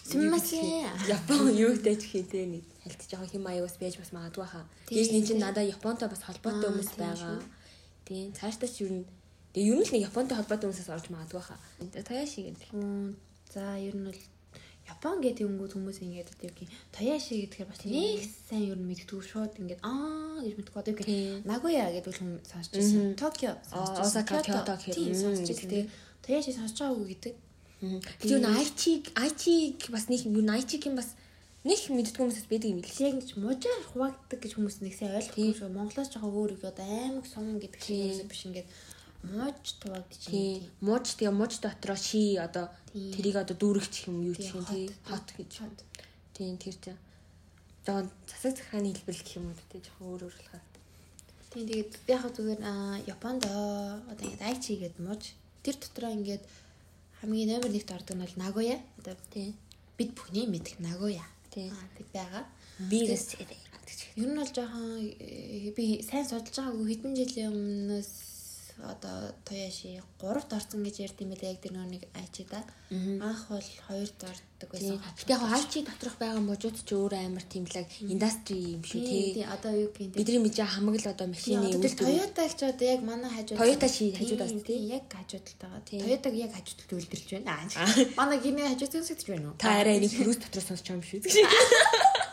Симмасэ. 0.00 0.88
Япон 1.12 1.52
юу 1.60 1.76
гэдэг 1.76 2.00
хий 2.00 2.24
тэ 2.24 2.48
нэг 2.48 2.64
хальт 2.80 3.04
жоохон 3.04 3.28
хим 3.28 3.44
аяас 3.44 3.76
байж 3.76 4.00
бас 4.00 4.16
магадгүй 4.16 4.48
хаа. 4.48 4.64
Тэгээс 4.88 5.12
нэг 5.12 5.24
чинь 5.28 5.44
надаа 5.44 5.60
Японтой 5.60 6.08
бас 6.08 6.24
холбоотой 6.24 6.72
хүмүүс 6.72 6.96
байгаа. 6.96 7.44
Тийм 8.08 8.32
цаашдаа 8.32 8.64
ч 8.64 8.88
ер 8.88 8.92
нь 8.96 9.04
Тэгээ 9.54 9.70
ер 9.70 9.78
нь 9.78 9.86
л 9.86 9.92
нэг 9.94 10.06
Японтой 10.10 10.36
холбоотой 10.38 10.66
хүмүүсээс 10.70 10.92
орж 10.94 11.06
магадгүй 11.10 11.42
хаа. 11.42 11.58
Таяши 12.06 12.40
гэдэг. 12.50 12.70
За 13.50 13.74
ер 13.78 13.96
нь 13.96 14.06
бол 14.06 14.20
Япон 14.90 15.22
гэдэг 15.22 15.46
өнгөд 15.46 15.72
хүмүүс 15.74 16.02
ингээд 16.02 16.30
одоо 16.34 16.50
юу 16.50 16.54
гэх 16.58 16.70
Тояши 16.90 17.46
гэдгээр 17.46 17.68
бас 17.70 17.80
нэг 17.86 18.26
сайн 18.26 18.64
ер 18.74 18.78
нь 18.78 18.88
мэддэггүй 18.90 19.22
шууд 19.22 19.52
ингээд 19.62 19.82
аа 19.86 20.42
гэж 20.42 20.54
мэддэг 20.58 20.74
одоо 20.74 20.92
юу 20.92 20.98
Тийм. 20.98 21.06
гэх 21.06 21.46
Нагоя 21.46 21.86
гэдэг 21.94 22.14
хүн 22.18 22.30
сонсч 22.42 22.70
ирсэн. 22.74 23.14
Токио 23.14 23.54
Осака, 23.70 24.42
Кёото 24.42 24.74
гэх 24.82 24.98
тийм 24.98 25.14
юм, 25.14 25.22
сонсч 25.22 25.46
ирсэн. 25.46 25.86
Тояши 26.26 26.50
сонсч 26.50 26.76
байгаагүй 26.82 27.06
гэдэг. 27.14 27.34
Тэгээ 28.18 28.34
юу 28.34 28.50
айчиг 28.50 29.02
айчиг 29.14 29.78
бас 29.94 30.10
нэг 30.10 30.26
юу 30.26 30.42
айчиг 30.50 30.82
юм 30.90 30.98
бас 30.98 31.14
нэг 31.62 31.80
мэддэггүй 31.86 32.22
хүмүүсээс 32.26 32.50
байдаг 32.50 32.70
юм 32.74 32.82
л. 32.82 32.90
Яг 32.90 33.14
гэж 33.22 33.30
мужаар 33.38 33.82
хуваагддаг 33.94 34.38
гэж 34.42 34.52
хүмүүс 34.58 34.76
нэг 34.82 34.94
сайн 34.98 35.14
ойлгохгүй 35.14 35.54
шүү. 35.54 35.70
Монголоос 35.70 36.10
жоохон 36.10 36.34
өөр 36.34 36.50
үг 36.58 36.64
одоо 36.66 36.84
аймаг 36.88 37.26
сум 37.30 37.62
гэдэг 37.62 37.80
шиг 37.80 38.26
юм 38.26 38.28
биш 38.28 38.42
ингээд 38.48 38.68
мууж 39.22 39.66
хуваагдчих 39.82 40.30
Тийм. 40.32 40.64
юм. 40.64 40.70
Мууж 40.80 41.06
тэгээ 41.16 41.34
мууж 41.36 41.52
дотроо 41.60 41.96
ши 41.96 42.40
одоо 42.40 42.72
тэрийг 42.92 43.36
одоо 43.36 43.56
дүүрэгч 43.56 43.94
юм 44.08 44.24
юу 44.24 44.34
гэх 44.34 44.54
юм 44.56 44.64
тий 44.64 44.88
хот 45.04 45.28
гэж. 45.36 45.52
Тийм 46.32 46.56
тэр 46.56 46.76
чинь. 46.80 47.00
Жон 47.86 48.08
засаг 48.26 48.56
захааны 48.56 48.92
хэлбэл 48.96 49.20
гэх 49.20 49.36
юм 49.36 49.52
уу 49.52 49.56
тий 49.68 49.80
жоохон 49.84 50.08
өөр 50.08 50.22
өөр 50.24 50.34
болохоор. 50.36 50.64
Тийм 51.52 51.64
тэгээд 51.68 51.92
яг 52.08 52.24
зүгээр 52.32 52.60
Японд 53.06 53.42
оо, 53.50 54.00
одоо 54.08 54.24
ингээд 54.24 54.48
айчи 54.48 54.80
гэдэг 54.80 55.00
мууж 55.04 55.22
тэр 55.64 55.76
дотроо 55.76 56.10
ингээд 56.16 56.44
хамгийн 57.20 57.48
номер 57.52 57.70
1-т 57.76 57.92
ордог 57.92 58.16
нь 58.16 58.24
бол 58.24 58.36
Нагоя. 58.40 58.78
Одоо 58.98 59.14
Тийм. 59.28 59.52
бид 60.00 60.10
бүхний 60.16 60.46
мэдэх 60.48 60.80
Нагоя. 60.80 61.24
Тэг 61.52 61.72
байгаа. 62.12 62.48
Бигс 62.88 63.36
Ер 64.16 64.26
нь 64.26 64.36
бол 64.36 64.48
жоохон 64.48 65.06
э, 65.20 65.70
би 65.76 66.02
сайн 66.02 66.24
судалж 66.26 66.56
байгаагүй 66.56 66.86
хэдэн 66.88 67.14
жилийн 67.14 67.52
өмнөөс 67.52 68.10
одоо 68.84 69.34
Тояши 69.44 70.00
3-т 70.20 70.50
орсон 70.56 70.80
гэж 70.84 70.96
ярьд 71.04 71.18
юм 71.20 71.30
байлаа 71.32 71.50
яг 71.52 71.60
тэр 71.60 71.74
нэг 71.76 72.02
айчи 72.14 72.46
да. 72.48 72.64
Анх 72.90 73.48
бол 73.48 73.60
2-т 73.60 74.22
ордог 74.24 74.68
байсан. 74.72 75.00
Гэтэ 75.00 75.32
яг 75.34 75.42
айчи 75.48 75.84
доторх 75.84 76.16
байгаа 76.20 76.40
мужууд 76.40 76.76
ч 76.80 76.90
өөр 76.94 77.14
амар 77.18 77.44
тэмлэг 77.44 77.88
индастри 78.06 78.80
юм 78.80 78.82
шүү 78.84 79.00
тий. 79.00 79.40
тий. 79.40 79.46
Одоо 79.46 79.72
юу 79.76 79.90
юм 79.92 80.12
Бидний 80.16 80.40
мэдээ 80.40 80.66
хамаг 80.66 80.96
л 81.00 81.10
одоо 81.10 81.26
машины 81.28 81.68
Одоо 81.70 81.90
Toyota 81.90 82.42
гэж 82.48 82.60
одоо 82.68 82.86
яг 82.86 83.00
манай 83.04 83.30
хажууд 83.30 83.58
Toyota 83.60 83.88
чи 83.88 84.12
хажууд 84.16 84.40
бас 84.40 84.52
тий. 84.64 84.78
яг 84.88 85.04
хажууд 85.10 85.46
л 85.46 85.56
байгаа. 85.60 85.80
Toyota-г 85.84 86.36
яг 86.36 86.52
хажууд 86.56 86.80
л 86.84 86.96
үлдэрч 87.00 87.28
байна. 87.36 87.64
Манай 88.16 88.38
гинэ 88.40 88.70
хажууд 88.74 88.92
зүсэж 88.96 89.20
байна 89.28 89.52
уу? 89.52 89.58
Та 89.60 89.80
арай 89.80 90.00
нэг 90.00 90.12
фрүүс 90.14 90.40
дотор 90.40 90.64
сонсч 90.64 90.86
байгаа 90.88 91.00
юм 91.00 91.04
шүү. 91.04 91.20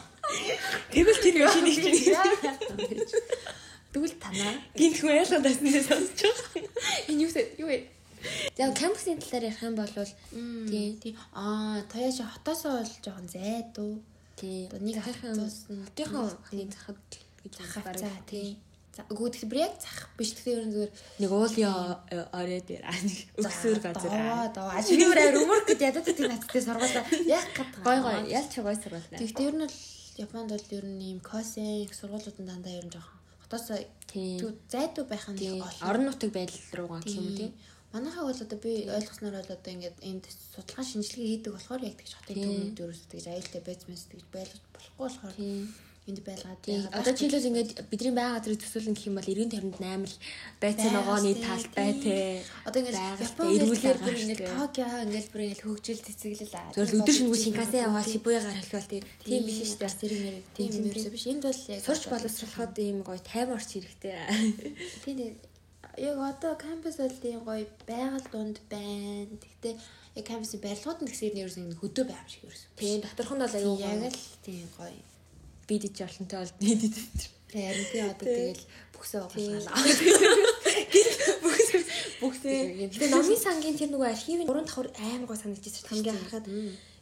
Тэгвэл 0.92 1.22
тэр 1.24 1.36
машиныг 1.46 1.76
чинь 1.78 3.56
Дүүл 3.98 4.14
танаа. 4.22 4.54
гинт 4.78 4.98
хүн 5.02 5.18
ялгаа 5.18 5.42
таснаа 5.42 5.82
сонсч 5.82 6.20
байгаа. 6.22 6.70
Энэ 7.10 7.22
юу 7.26 7.32
юу 7.66 7.70
вэ? 7.74 7.90
За 8.58 8.70
кампусын 8.74 9.18
талаар 9.18 9.50
ярих 9.50 9.64
юм 9.66 9.74
бол 9.74 9.90
тий. 10.70 10.98
Тий. 11.02 11.18
Аа, 11.34 11.82
Toyota 11.90 12.30
хотоосоо 12.30 12.78
бол 12.78 12.94
жоохон 13.02 13.28
зайдуу. 13.28 14.02
Тий. 14.38 14.70
Одоо 14.70 14.80
нэг 14.86 14.98
нь 14.98 15.02
хотынхон 15.02 16.30
хний 16.46 16.70
захад 16.70 16.98
гэж 17.42 17.54
захаа 17.58 17.84
бараг 17.90 18.02
за 18.06 18.10
тий. 18.30 18.58
За 18.94 19.02
үгүй 19.10 19.30
тэгэхээр 19.34 19.50
бүр 19.50 19.62
яг 19.66 19.74
зах 19.82 20.10
биш 20.18 20.34
тэгэхээр 20.38 20.62
ер 20.62 20.66
нь 20.66 20.74
зүгээр 20.74 20.94
нэг 21.22 21.32
уулын 21.34 21.66
орой 22.38 22.62
дээр 22.62 22.84
аа 22.86 22.98
нэг 23.02 23.18
өксөр 23.42 23.78
газар 23.82 24.14
аа. 24.14 24.46
Аа, 24.46 24.48
доо. 24.54 24.70
Ажимэр 24.78 25.22
авир 25.22 25.42
өмөрх 25.42 25.66
гэж 25.70 25.80
ядаад 25.90 26.06
тийм 26.06 26.30
надтай 26.30 26.62
сургуулаа. 26.62 27.06
Яг 27.26 27.46
гад. 27.58 27.74
Гой 27.82 27.98
гой 28.02 28.18
ялч 28.30 28.54
гой 28.62 28.78
сургуулаа. 28.78 29.18
Тэгэхдээ 29.22 29.50
ер 29.50 29.58
нь 29.58 29.66
бол 29.66 29.78
Японд 30.18 30.50
бол 30.50 30.66
ер 30.74 30.86
нь 30.86 31.02
ийм 31.14 31.20
косен 31.22 31.86
их 31.86 31.94
сургуулиуд 31.94 32.42
нь 32.42 32.50
дандаа 32.50 32.74
ер 32.74 32.86
нь 32.90 32.94
жоохон 32.94 33.17
хотоосоо 33.48 33.80
тэг 34.12 34.60
зайдуу 34.68 35.06
байх 35.08 35.26
нь 35.32 35.40
олон. 35.40 35.88
Орон 35.88 36.06
нутаг 36.12 36.32
байдал 36.36 36.60
руугаа 36.76 37.00
гэх 37.02 37.16
юм 37.16 37.32
тий. 37.40 37.52
Манайхаа 37.94 38.28
бол 38.28 38.44
одоо 38.46 38.60
би 38.60 38.72
ойлгосноор 38.92 39.36
бол 39.40 39.56
одоо 39.56 39.72
ингээд 39.72 39.98
энд 40.04 40.26
судалгаа 40.28 40.84
шинжилгээ 40.84 41.28
хийдэг 41.32 41.54
болохоор 41.56 41.82
яг 41.88 41.96
тэгж 41.96 42.14
хотын 42.20 42.36
төмөнд 42.44 42.82
ерөөс 42.84 43.02
тэгж 43.08 43.26
аюултай 43.32 43.62
байцмаас 43.64 44.04
тэгж 44.12 44.26
байлгаж 44.36 44.62
болохгүй 44.76 45.00
болохоор 45.00 45.36
энд 46.08 46.20
байлгаад 46.24 46.62
Тий. 46.64 46.84
Одоо 46.92 47.12
жишээлбэл 47.12 47.50
ингээд 47.52 47.72
бидний 47.92 48.16
байга 48.16 48.40
газрыг 48.40 48.60
төсөөлнө 48.64 48.96
гэх 48.96 49.08
юм 49.08 49.16
бол 49.20 49.28
90 49.28 49.52
тойронд 49.52 49.78
8 49.80 50.08
л 50.08 50.16
байцаа 50.64 50.90
ногооны 50.96 51.32
талтай 51.36 51.92
тий. 52.00 52.44
Одоо 52.68 52.80
ингээд 52.82 52.96
Байгальтай, 52.96 53.28
Япон 53.28 53.48
эрүүл 53.48 53.68
эрүүлгээр 53.68 54.00
бүр 54.04 54.16
ингээд. 54.24 54.42
Токио 54.56 54.88
ингээд 55.04 55.28
бүр 55.32 55.42
ингээд 55.44 55.64
хөгжил 55.68 56.02
цэцэглэл 56.08 56.56
аа. 56.56 56.72
Зөвхөн 56.76 57.00
өдөр 57.04 57.16
шингүү 57.16 57.40
шинкасен 57.44 57.84
яваад 57.88 58.08
Шибуягаар 58.08 58.58
хэлхэл 58.60 58.92
тий. 58.92 59.02
Тийм 59.28 59.42
биш 59.48 59.60
шүү 59.68 59.80
дээ. 59.84 60.00
Тэр 60.00 60.14
нэр 60.16 60.36
тийм 60.56 60.70
юм 60.76 60.86
ерөөсөө 60.92 61.14
биш. 61.16 61.26
Энд 61.28 61.44
бол 61.44 61.62
яг 61.72 61.82
Сурч 61.84 62.04
боловсруулахад 62.08 62.76
ийм 62.80 62.98
гоё 63.04 63.20
тайван 63.20 63.56
орч 63.60 63.70
хэрэгтэй. 63.76 64.16
тийм 65.04 65.18
яг 65.98 66.18
одоо 66.20 66.54
кампус 66.56 66.96
бол 67.00 67.16
тийм 67.20 67.40
гоё 67.44 67.68
байгаль 67.88 68.28
дунд 68.32 68.58
байна. 68.72 69.28
Гэхдээ 69.44 69.76
яг 70.20 70.26
кампусын 70.28 70.62
барилгууд 70.64 71.00
нь 71.04 71.10
гэсэн 71.12 71.32
нь 71.34 71.42
ерөөсөө 71.44 71.80
хөдөө 71.82 72.06
байм 72.08 72.28
шиг 72.32 72.44
ерөөсөө. 72.48 72.70
Тийм 72.80 73.00
доторх 73.04 73.32
нь 73.34 73.44
бол 73.44 73.58
аюу 73.58 73.76
Яг 73.82 74.14
л 74.14 74.26
тийм 74.46 74.68
гоё. 74.78 75.17
Бидэж 75.68 75.96
олонтой 76.08 76.40
бол 76.42 76.54
нийтэд. 76.64 77.22
Харин 77.52 77.86
тий 77.92 78.02
одоо 78.04 78.28
тэгэл 78.28 78.64
бүксээ 78.92 79.22
угаалгаа. 79.24 79.84
Бүгсээ. 82.22 82.92
Тэгээ 82.92 83.12
номын 83.14 83.40
сангийн 83.40 83.78
тэр 83.78 83.92
нөгөө 83.94 84.10
архивын 84.12 84.48
3 84.48 84.68
давхар 84.68 84.88
амар 85.00 85.28
гоо 85.30 85.38
шүү 85.38 85.56
дээ. 85.56 85.88
Хамгийн 85.88 86.18
харахад 86.18 86.48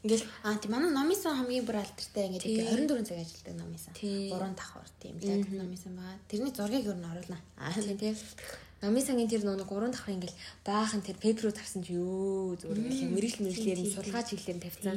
ингээл 0.06 0.26
Аа 0.46 0.58
тийм 0.62 0.72
манай 0.78 0.92
номисан 0.94 1.34
хамгийн 1.34 1.66
бүр 1.66 1.82
алдартай 1.82 2.30
ингээд 2.30 2.46
24 2.46 3.10
цаг 3.10 3.18
ажилладаг 3.26 3.56
номисан. 3.58 3.94
Тий. 3.98 4.30
3 4.30 4.54
давхар 4.54 4.86
тийм 5.02 5.16
лайк 5.18 5.50
номисан 5.50 5.94
байгаа. 5.98 6.22
Тэрний 6.30 6.54
зургийг 6.54 6.86
өөр 6.86 7.00
нь 7.02 7.10
оруулна. 7.10 7.40
Аа 7.58 7.74
тийм 7.74 8.14
Номын 8.86 9.01
сангийн 9.01 9.25
тэр 9.25 9.42
нөгөө 9.42 9.65
3 9.65 9.89
давхар 9.89 10.13
ингээл 10.13 10.38
баахан 10.62 11.01
тэр 11.01 11.18
пепер 11.18 11.50
руу 11.50 11.58
тарсан 11.58 11.82
чи 11.82 11.98
ёо 11.98 12.54
зүгээр 12.54 12.86
ингээл 12.86 13.13
мэрэгл 13.18 13.42
мэрэглэр 13.42 13.82
нь 13.82 13.89
судалгаа 13.89 14.22
чиглэлээр 14.30 14.62
тавьсан. 14.62 14.96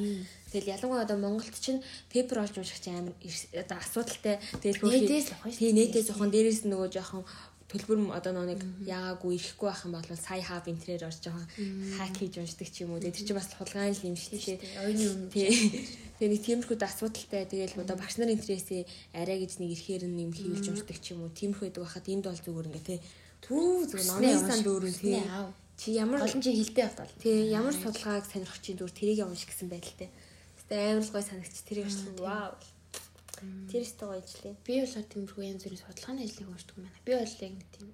Тэгэл 0.53 0.73
ялангуяа 0.77 1.09
одоо 1.09 1.17
Монголд 1.17 1.57
чинь 1.57 1.81
пепер 2.13 2.45
олж 2.45 2.53
унших 2.61 2.85
чинь 2.85 3.01
амар 3.01 3.17
одоо 3.57 3.77
асуудалтай. 3.81 4.45
Тэгэл 4.61 4.81
хөрхий. 4.85 5.09
Нэтээс 5.09 5.29
авах 5.33 5.49
шүү 5.49 5.57
Тий 5.57 5.73
нэтээс 5.73 6.09
авах 6.13 6.29
дээрээс 6.29 6.61
нь 6.69 6.73
нөгөө 6.77 6.89
жоохон 6.93 7.25
төлбөр 7.69 8.13
одоо 8.17 8.33
нэг 8.45 8.61
яагаагүй 8.85 9.37
ирэхгүй 9.37 9.69
байх 9.69 9.85
юм 9.85 9.93
бол 9.97 10.09
сая 10.17 10.45
хаб 10.45 10.69
интернет 10.69 11.05
орж 11.09 11.21
жоохон 11.25 11.49
хак 11.97 12.13
хийж 12.17 12.41
уншдаг 12.41 12.69
ч 12.69 12.85
юм 12.85 12.93
уу. 12.93 13.01
Тэр 13.01 13.13
чинь 13.13 13.37
бас 13.37 13.53
хулгайн 13.57 13.93
л 13.93 14.09
юм 14.09 14.17
шүү 14.17 14.37
дээ. 14.37 14.57
Оюуны 14.85 15.05
өмнө 15.17 15.33
Тий. 15.33 15.53
Тэгээ 16.17 16.33
нэг 16.33 16.43
тиймэрхүү 16.45 16.77
асуудалтай 16.81 17.45
тэгэл 17.45 17.77
одоо 17.85 17.97
багш 18.01 18.17
нарын 18.17 18.41
интересээ 18.41 18.89
арай 19.13 19.45
гэж 19.45 19.61
нэг 19.61 19.77
ирэхээр 19.77 20.09
юм 20.09 20.33
хийлж 20.33 20.65
уншдаг 20.65 20.97
ч 20.97 21.13
юм 21.13 21.29
уу. 21.29 21.37
Тиймэрхүү 21.37 21.69
байдаг 21.69 21.85
байхад 21.85 22.09
энд 22.09 22.25
бол 22.25 22.41
зүгээр 22.41 22.69
ингээ 22.73 22.89
тий. 22.89 23.01
Түр 23.45 23.87
зүгээр 23.87 24.09
номын 24.09 24.41
сан 24.43 24.61
дүүрэн 24.67 24.95
тий. 24.99 25.23
Чи 25.79 25.95
ямар 25.95 26.23
Олон 26.27 26.43
чи 26.43 26.51
хилтэй 26.53 26.85
явтал. 26.85 27.11
тий 27.23 27.51
ямар 27.55 27.75
судалгааг 27.75 28.27
сонирхож 28.27 28.61
чинь 28.63 28.79
зүгээр 28.79 28.99
тэрийг 28.99 29.21
унших 29.23 29.51
гэсэн 29.55 29.69
байдалтай. 29.71 30.11
Гэтэ 30.59 30.75
амар 30.75 31.07
л 31.07 31.15
гой 31.15 31.23
санагч 31.23 31.55
тэрийг 31.63 31.87
уншсан. 31.87 32.19
Вау. 32.19 32.53
Тэр 33.71 33.87
өстө 33.87 34.05
гоё 34.11 34.19
ижлээ. 34.19 34.55
Би 34.67 34.73
болохоор 34.83 35.07
тиймэрхүү 35.07 35.43
янз 35.47 35.63
бүрийн 35.63 35.83
судалгааны 35.87 36.27
ажлыг 36.27 36.49
уншдаг 36.51 36.75
юм 36.75 36.85
байна. 36.91 37.05
Би 37.07 37.13
бол 37.15 37.35
яг 37.39 37.53
нэг 37.55 37.69
тийм 37.71 37.89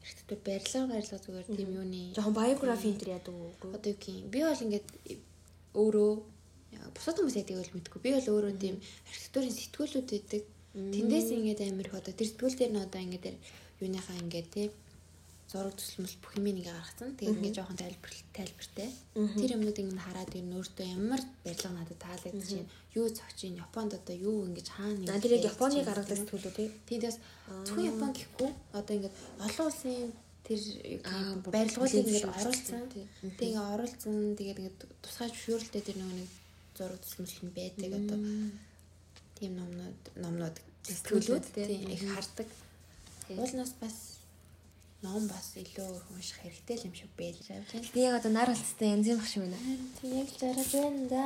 эрэгтэй 0.00 0.38
барилга 0.46 0.86
барилга 0.86 1.18
зүгээр 1.18 1.46
тийм 1.56 1.70
юуны 1.76 2.02
Жохон 2.16 2.34
биографи 2.38 2.88
энэ 2.88 3.00
төр 3.00 3.10
яадаг 3.18 3.34
уу? 3.34 3.52
одоо 3.74 3.92
юу 3.92 3.98
юм. 4.06 4.30
Би 4.30 4.40
бол 4.40 4.64
ингээд 4.64 4.88
өөрөө 5.74 6.10
бусад 6.94 7.16
хүмүүс 7.18 7.36
яадаг 7.36 7.56
бол 7.60 7.74
мэдгүй. 7.76 8.00
Би 8.00 8.10
бол 8.16 8.28
өөрөө 8.30 8.52
тийм 8.56 8.76
архитектурын 9.10 9.54
сэтгүүлүүд 9.58 10.08
байдаг. 10.10 10.42
Тэндээс 10.70 11.28
ингээд 11.36 11.60
амир 11.66 11.86
их 11.90 11.98
одоо 11.98 12.14
тэр 12.14 12.28
сэтгүүл 12.30 12.58
дээр 12.58 12.72
нь 12.72 12.84
одоо 12.86 13.00
ингээд 13.02 13.38
юуныхаа 13.80 14.16
ингээд 14.22 14.48
тийм 14.54 14.70
зураг 15.50 15.74
төсөлмөл 15.74 16.16
бүх 16.22 16.32
юм 16.38 16.46
ингээ 16.46 16.70
гаргацсан. 16.70 17.10
Тэгээд 17.18 17.36
ингээ 17.42 17.56
жоохон 17.58 17.78
тайлбар 17.82 18.12
тайлбартай. 18.30 18.88
Тэр 19.18 19.50
юмнууд 19.58 19.78
ингээ 19.82 20.04
хараад 20.06 20.30
ер 20.38 20.46
нь 20.46 20.54
өөртөө 20.54 20.86
ямар 20.94 21.22
барилга 21.42 21.70
надад 21.74 21.98
таалагдаж 21.98 22.50
байна. 22.54 22.70
Юу 22.94 23.06
зогч 23.10 23.38
ин 23.50 23.58
Японд 23.58 23.92
одоо 23.98 24.14
юу 24.14 24.46
ингэж 24.46 24.68
хаана 24.70 25.10
Наа 25.10 25.18
тэр 25.18 25.34
яг 25.42 25.50
Японы 25.50 25.82
гаргадаг 25.82 26.18
сэтгүүлүүд 26.22 26.54
тий. 26.54 26.68
Тиймээс 26.86 27.18
зөвхөн 27.66 27.90
Япон 27.90 28.10
гэхгүй 28.14 28.50
одоо 28.78 28.94
ингээ 28.94 29.12
олон 29.42 29.66
улсын 29.66 30.14
тэр 30.46 30.60
юм, 30.62 31.38
барилгуудыг 31.50 32.06
ингээ 32.06 32.30
оруулсан. 32.30 32.82
тий. 32.94 33.04
Тэгээ 33.34 33.50
ингээ 33.50 33.70
оруулсан. 33.74 34.14
Тэгээд 34.38 34.58
ингээ 34.62 34.74
тусгай 35.02 35.28
зөвшөөрөлтэй 35.34 35.82
тэр 35.82 35.96
нөгөө 35.98 36.14
нэг 36.14 36.30
зураг 36.78 36.98
төсөлмөл 37.02 37.42
нь 37.42 37.54
байдаг 37.58 37.90
одоо 37.98 38.18
тийм 39.34 39.52
номнууд 39.58 40.00
номнууд 40.14 40.56
Сэтгүүлүүд, 40.86 41.44
тий. 41.54 41.66
тийм 41.66 41.90
их 41.90 42.02
хардаг. 42.06 42.48
Уулнаас 43.38 43.72
бас 43.80 43.96
ном 45.02 45.26
бас 45.28 45.54
илүү 45.56 45.86
их 45.96 46.06
унших 46.12 46.38
хэрэгтэй 46.42 46.76
л 46.76 46.86
юм 46.90 46.94
шиг 46.94 47.10
байна. 47.16 47.64
Би 47.94 48.00
яг 48.04 48.20
одоо 48.20 48.32
нар 48.32 48.50
алцтай 48.50 48.92
янзын 48.92 49.16
багш 49.16 49.36
юм 49.38 49.48
байна. 49.48 49.76
Тийм 50.00 50.12
яг 50.20 50.28
жаргаж 50.40 50.70
байна 50.74 51.02
да. 51.08 51.24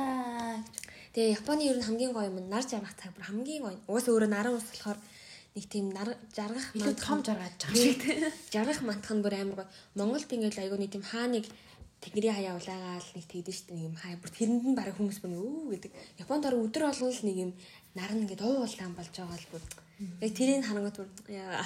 Тэгээ 1.13 1.35
Японы 1.35 1.61
ер 1.67 1.77
нь 1.79 1.83
хамгийн 1.83 2.13
гоё 2.15 2.29
юм 2.31 2.39
нар 2.47 2.63
жаргах 2.63 2.95
цаг 2.95 3.11
бүр 3.15 3.27
хамгийн 3.27 3.63
гоё. 3.63 3.77
Уус 3.91 4.07
өөрөө 4.07 4.31
наран 4.31 4.55
ус 4.55 4.67
болохоор 4.71 4.99
нэг 5.55 5.65
тийм 5.67 5.91
нар 5.91 6.15
жаргах 6.31 6.67
Илүү 6.71 6.95
том 7.03 7.19
жаргаж 7.23 7.53
байгаа 7.59 7.75
шиг. 7.75 8.01
жаргах 8.53 8.79
мантах 8.83 9.11
нь 9.11 9.23
бүр 9.23 9.35
амар 9.35 9.55
гоё. 9.59 9.69
Монголд 9.99 10.31
ингээл 10.31 10.61
айгүй 10.63 10.79
нэг 10.79 10.91
тийм 10.95 11.03
хааныг 11.03 11.45
тэнгэрийн 11.99 12.35
хаяа 12.35 12.55
улаагаал 12.55 13.09
нэг 13.11 13.25
тэгдэж 13.27 13.55
штэ 13.59 13.75
нэг 13.75 13.83
юм 13.91 13.95
хаяа 13.99 14.19
бүр 14.23 14.31
тэрэнд 14.31 14.63
нь 14.71 14.77
бараг 14.79 14.95
хүмүүс 14.95 15.19
бүр 15.19 15.35
өө 15.35 15.71
гэдэг. 15.73 15.91
Японд 16.23 16.47
ороо 16.47 16.63
өдөр 16.63 16.83
болгон 16.87 17.11
л 17.11 17.25
нэг 17.27 17.37
юм 17.43 17.51
нар 17.91 18.11
нь 18.15 18.23
ингээд 18.23 18.45
уулаан 18.45 18.93
болж 18.95 19.11
байгаа 19.11 19.39
л 19.39 19.51
бүр. 19.51 19.63
Яг 19.95 20.31
тэрийг 20.35 20.65
харангуут 20.67 20.99
яа. 21.31 21.63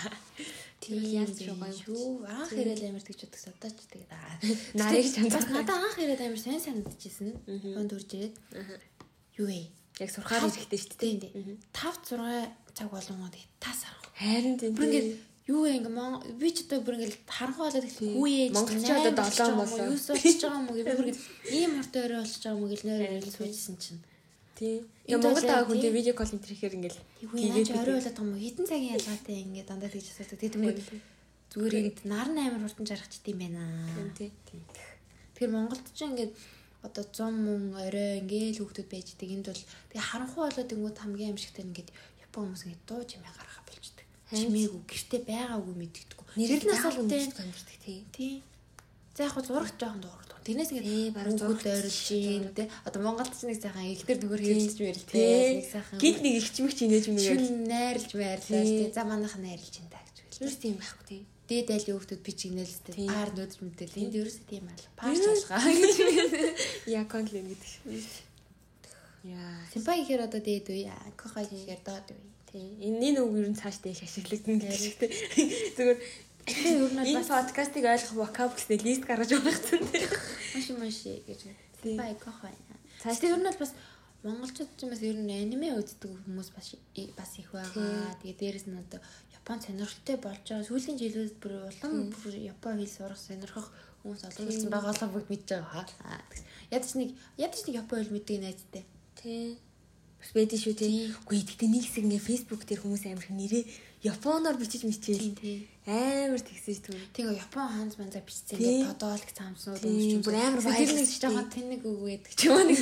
Тийм 0.79 1.01
яаж 1.01 1.33
ч 1.33 1.49
гоё. 1.49 1.65
шүү. 1.73 2.29
Анх 2.29 2.53
ирэл 2.53 2.93
амар 2.93 3.01
тэгж 3.01 3.25
боддог 3.25 3.53
одоо 3.57 3.71
ч 3.73 3.79
тэгээд 3.89 4.11
аа. 4.13 4.33
Нарыг 4.79 5.07
ч 5.09 5.17
бас 5.17 5.33
хандсан. 5.33 5.53
надад 5.57 5.81
анх 5.81 5.97
ирээд 5.97 6.21
амар 6.21 6.39
сайн 6.39 6.61
санагдчихсэн. 6.61 7.29
Хонд 7.73 7.91
үрж 7.97 8.09
ирээд. 8.13 8.35
Юу 9.41 9.47
вэ? 9.49 9.65
Яг 9.97 10.09
сурхаар 10.13 10.45
хэрэгтэй 10.45 10.77
штэ. 10.77 11.01
Тийм 11.01 11.17
тийм. 11.25 11.57
5 11.73 12.15
6 12.15 12.77
цаг 12.77 12.87
болгонгоо 12.93 13.33
тэгээд 13.33 13.51
тас 13.57 13.81
харах. 13.83 14.13
Харин 14.13 14.55
тийм. 14.61 14.77
Бүр 14.77 14.85
ингээд 14.87 15.09
юу 15.49 15.65
вэ 15.65 15.81
ингээ 15.81 16.37
би 16.37 16.49
ч 16.53 16.69
одоо 16.69 16.79
бүр 16.85 16.95
ингээ 17.01 17.25
харанхуй 17.25 17.65
болоод 17.65 17.87
ихлэ 17.89 18.13
хүүе 18.13 18.43
Монголч 18.53 18.89
одоо 18.93 19.13
долоон 19.17 19.55
болоо. 19.57 19.89
юу 19.89 19.97
болчихж 19.97 20.41
байгаа 20.45 20.61
юм 20.61 20.69
уу 20.69 20.77
гэх 20.77 20.93
бүр 20.93 21.09
ингээ 21.09 21.19
ийм 21.57 21.71
хортой 21.81 22.01
өрөө 22.05 22.19
болчихж 22.21 22.43
байгаа 22.45 22.53
юм 22.53 22.61
уу 22.61 22.69
гэл 22.69 22.85
нэр 22.85 23.01
ирэл 23.17 23.33
суужсэн 23.33 23.75
чинь 23.81 24.01
Энд 24.59 24.87
Яг 25.07 25.19
Монгол 25.23 25.45
таа 25.47 25.63
хүнтэй 25.65 25.91
видео 25.95 26.13
колл 26.13 26.35
интерхэхээр 26.35 26.77
ингээл 26.77 26.99
юу 27.23 27.35
яаж 27.39 27.69
орой 27.71 27.95
болоод 27.97 28.11
байгаа 28.11 28.25
юм 28.27 28.33
уу 28.35 28.43
хитэн 28.43 28.65
цагийн 28.67 28.95
ялгаатай 28.99 29.35
ингээ 29.45 29.65
дандаа 29.65 29.89
тэгж 29.89 30.07
асуудаг 30.11 30.39
тэгээд 30.39 30.55
түмэд 30.55 30.79
зүгээр 31.49 31.75
энд 31.79 31.99
нар 32.05 32.29
нь 32.29 32.39
амар 32.43 32.61
хурдан 32.61 32.85
жаргачд 32.85 33.25
юм 33.25 33.39
байна 33.41 33.63
Тийм. 34.13 34.63
Тэгэхээр 35.33 35.55
Монголд 35.55 35.87
ч 35.95 35.99
ингээд 36.05 36.33
одоо 36.85 37.03
100 37.03 37.31
мөн 37.33 37.63
орой 37.75 38.21
ингээл 38.21 38.61
хүүхдүүд 38.61 38.89
байж 38.91 39.07
идэг 39.17 39.29
энд 39.33 39.47
бол 39.49 39.63
тэгээ 39.91 40.07
харанхуй 40.13 40.43
болоод 40.47 40.73
ингүүд 40.75 40.97
хамгийн 41.01 41.31
амжигтай 41.33 41.63
ингээд 41.65 41.89
Япон 42.23 42.53
хүмүүс 42.53 42.63
ингээд 42.69 42.83
дуу 42.85 43.01
чимээ 43.03 43.33
гаргахаа 43.33 43.65
болчдөг. 43.65 44.05
Чимээгүй 44.29 44.81
гэртээ 44.85 45.21
байгаагүй 45.25 45.75
мэддэггүй. 45.75 46.25
Тэр 46.37 46.63
нас 46.69 46.85
аль 46.85 47.01
алтай 47.01 47.19
үндэс 47.25 47.39
амьддаг 47.41 47.77
тий. 47.81 47.99
тий. 48.13 48.33
За 49.17 49.25
яг 49.25 49.33
хөө 49.33 49.43
зурагч 49.49 49.75
жоохон 49.81 50.05
дуурдаг. 50.05 50.28
Тэрнээс 50.49 50.71
ингээд 50.73 51.13
зурагч 51.13 51.37
зурагч 51.37 51.65
ойрлж 51.69 52.09
юм 52.09 52.49
тий. 52.57 52.67
Одоо 52.89 53.01
Монголд 53.05 53.33
ч 53.37 53.45
нэг 53.45 53.61
сайхан 53.61 53.85
ихтер 53.93 54.17
нүгөр 54.17 54.41
Тий. 54.41 54.49
хэрэлж 54.57 54.77
мэрэл. 54.81 55.05
Тий. 55.05 55.61
Нэг 55.61 55.67
сайхан 55.69 55.97
Гинт 56.01 56.19
нэг 56.25 56.33
ихчмэг 56.41 56.73
чи 56.73 56.83
нээж 56.89 57.05
мэг. 57.13 57.21
шүн 57.21 57.45
найрлж 57.69 58.11
байрлаа 58.17 58.63
тий. 58.65 58.89
За 58.89 59.05
манайх 59.05 59.37
найрлж 59.37 59.75
ин 59.77 59.87
та 59.93 60.01
гэж 60.01 60.17
хэлсэн. 60.25 60.41
Зүрс 60.41 60.57
тийм 60.57 60.75
байхгүй 60.81 61.05
тий. 61.05 61.21
дээд 61.49 61.69
айлын 61.73 61.97
хүүхдүүд 61.97 62.21
би 62.25 62.31
чигнэлстэй 62.33 62.93
паар 63.09 63.29
нөөдөж 63.33 63.57
мэдээл 63.61 63.97
энд 64.05 64.15
ерөөсөө 64.21 64.45
тийм 64.49 64.65
аа 64.69 64.77
паар 64.97 65.17
ч 65.17 65.25
алгаа 65.29 65.65
гэж 65.65 65.95
Яа 66.97 67.05
конлен 67.09 67.45
гэдэг 67.49 67.69
шиг. 67.69 67.85
Яа. 69.25 69.53
симпай 69.73 69.97
гэхээр 70.05 70.25
одоо 70.29 70.41
дээд 70.45 70.67
үе 70.69 70.93
кохай 71.17 71.45
гэхээр 71.49 71.81
доод 71.81 72.07
үе. 72.13 72.21
Энэ 72.85 73.01
энэ 73.13 73.19
үг 73.25 73.33
ер 73.41 73.49
нь 73.49 73.57
цааш 73.57 73.81
дэш 73.81 74.05
ашиглагдана 74.05 74.61
гэж 74.61 74.77
шиг 74.77 74.95
тийм. 75.01 75.13
Зүгээр 75.77 75.99
Тэгээ 76.49 76.75
ер 76.81 76.91
нь 76.93 77.15
бас 77.15 77.29
подкастыг 77.29 77.85
ойлгох 77.85 78.15
vocabulary 78.17 78.77
лист 78.83 79.03
гаргаж 79.05 79.31
өгсөн 79.37 79.81
тийм. 79.93 80.09
маш 80.53 80.67
маш 80.81 80.99
гэж 81.27 81.41
кохай 82.19 82.53
Цааш- 82.99 83.01
цааш 83.01 83.17
тэр 83.21 83.33
ер 83.37 83.41
нь 83.45 83.49
бас 83.59 83.71
монголчууд 84.23 84.69
ч 84.75 84.79
юм 84.83 84.89
бас 84.91 85.01
ер 85.05 85.15
нь 85.15 85.31
аниме 85.31 85.69
үздэг 85.79 86.11
хүмүүс 86.25 86.49
бас 86.57 86.67
бас 87.15 87.31
их 87.39 87.49
байгаа. 87.53 88.17
Тэгээ 88.19 88.39
дээрэс 88.41 88.67
нь 88.67 88.75
одоо 88.81 88.99
Япон 89.37 89.61
сонирхолтой 89.63 90.17
болж 90.19 90.43
байгаа. 90.43 90.67
Сүүлийн 90.67 90.97
жилүүд 90.99 91.35
бүр 91.39 91.53
улам 91.71 92.11
бүр 92.11 92.33
Япон 92.35 92.75
хэл 92.83 92.91
сурах 92.91 93.19
сонирхох 93.21 93.67
хүмүүс 94.03 94.21
олон 94.27 94.45
болсон 94.49 94.69
байгаа 94.73 95.07
бүгд 95.13 95.29
мэдж 95.31 95.47
байгаа. 95.55 95.85
Ядаж 96.73 96.91
нэг 96.99 97.09
ядаж 97.39 97.59
нэг 97.63 97.75
Япон 97.79 97.97
хэл 98.03 98.13
мэддэг 98.15 98.37
найзтай. 98.43 98.83
Тийм. 99.15 99.55
Бас 100.19 100.31
байдгийн 100.35 100.63
шүү 100.67 100.75
тийм. 100.75 101.15
Үгүй 101.23 101.39
гэхдээ 101.47 101.69
нэг 101.71 101.83
хэсэг 101.87 102.03
ингээ 102.03 102.27
Facebook 102.27 102.61
дээр 102.67 102.83
хүмүүс 102.83 103.03
амар 103.07 103.23
их 103.23 103.31
нэрээ 103.31 103.63
японоор 104.03 104.55
бичиж 104.59 104.83
мичээл. 104.83 105.31
тийм. 105.39 105.63
Амар 105.89 106.41
тэгсэж 106.45 106.77
түр. 106.85 107.01
Тэгээ 107.17 107.41
Япон 107.41 107.65
хаанч 107.65 107.93
манза 107.97 108.21
бичсэн 108.21 108.61
ингээд 108.61 108.93
подолк 108.93 109.29
цамснууд 109.33 109.81
Тийм, 109.81 110.21
бүр 110.21 110.37
амар 110.37 110.61
баярлаж 110.61 111.09
жоохон 111.17 111.49
тэнэг 111.49 111.81
үг 111.81 111.99
байдаг 112.05 112.33
ч 112.37 112.45
юм 112.45 112.61
уу 112.61 112.69
нэг. 112.69 112.77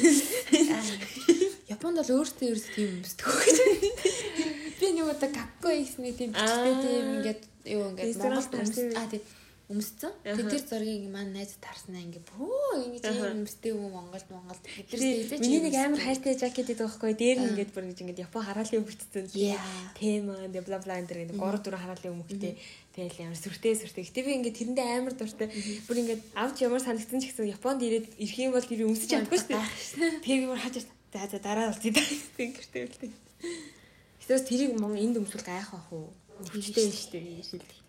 Японд 1.72 1.96
бол 2.04 2.12
өөртөө 2.20 2.48
ерөөс 2.52 2.68
тийм 2.76 2.90
өмсдөг 3.00 3.28
гэж. 3.32 3.58
Би 4.84 4.88
нэг 4.92 5.08
удаа 5.08 5.30
гакко 5.32 5.72
ихсний 5.72 6.12
тийм 6.12 6.36
бичтэй 6.36 6.74
Аа. 6.76 6.84
тийм 6.84 7.06
ингээд 7.24 7.42
юу 7.72 7.84
ингээд 7.96 8.20
Монголд 8.20 8.52
өмс 8.60 8.76
тарсан. 8.76 8.92
аа 9.00 9.08
тийм 9.08 9.24
өмсцэн. 9.68 10.16
Аха. 10.24 10.40
Тэгээ 10.40 10.52
тэр 10.56 10.64
зургийг 10.64 11.12
маань 11.12 11.36
найз 11.36 11.60
тарснаа 11.60 12.00
ингээд 12.00 12.24
бөө 12.32 12.88
ингэж 12.88 13.04
Аха. 13.04 13.36
юм 13.36 13.44
өмсдөг 13.44 13.76
юм 13.76 13.92
Монголд 13.92 14.28
Монголд. 14.32 14.64
Тэр 14.64 15.00
миний 15.44 15.60
нэг 15.60 15.76
амар 15.76 16.00
хайртай 16.00 16.40
жакет 16.40 16.72
гэдэг 16.72 16.88
байхгүй 16.88 17.12
дээр 17.12 17.38
нь 17.44 17.48
ингээд 17.52 17.76
бүр 17.76 17.84
ингэж 17.92 18.00
ингээд 18.00 18.24
япон 18.24 18.48
хараалын. 18.48 18.88
Yeah. 19.36 19.60
Тема 20.00 20.40
энэ 20.48 20.64
бла 20.64 20.80
бла 20.80 20.96
энэ 20.96 21.12
гэдэг 21.12 21.36
3 21.36 21.68
4 21.68 21.84
хараалын 21.84 22.16
өмгтэй. 22.16 22.56
Тэгэл 22.96 23.24
ямар 23.28 23.36
сүртэй 23.36 23.76
сүртэй. 23.76 24.08
Гэтэ 24.08 24.24
би 24.24 24.32
ингээд 24.40 24.56
тэрэндээ 24.56 24.88
амар 25.04 25.14
дуртай. 25.20 25.52
Бүр 25.84 26.00
ингээд 26.00 26.22
авч 26.32 26.64
ямар 26.64 26.80
санагдсан 26.80 27.20
ч 27.20 27.28
гэсэн 27.28 27.52
Японд 27.52 27.84
ирээд 27.84 28.16
ирэх 28.24 28.40
юм 28.40 28.56
бол 28.56 28.64
тэр 28.64 28.88
өмсөж 28.88 29.12
чадахгүй 29.12 29.36
шүү 29.36 29.52
дээ. 29.52 30.24
Тэгээ 30.24 30.42
би 30.42 30.48
бүр 30.48 30.64
хаж 30.64 30.80
за 30.80 31.28
за 31.28 31.40
дараа 31.44 31.76
болчих 31.76 31.92
даа. 31.92 32.08
Гэртээ 32.40 32.84
үлдээ. 32.88 33.12
Гэтээс 34.24 34.44
тэрийг 34.48 34.80
мон 34.80 34.96
энд 34.96 35.20
өмсвөл 35.20 35.44
гайх 35.44 35.76
бах 35.76 35.92
уу? 35.92 36.10
Хүчтэй 36.52 36.88
шүү 36.88 37.12
дээ. 37.20 37.44
Шил. 37.44 37.87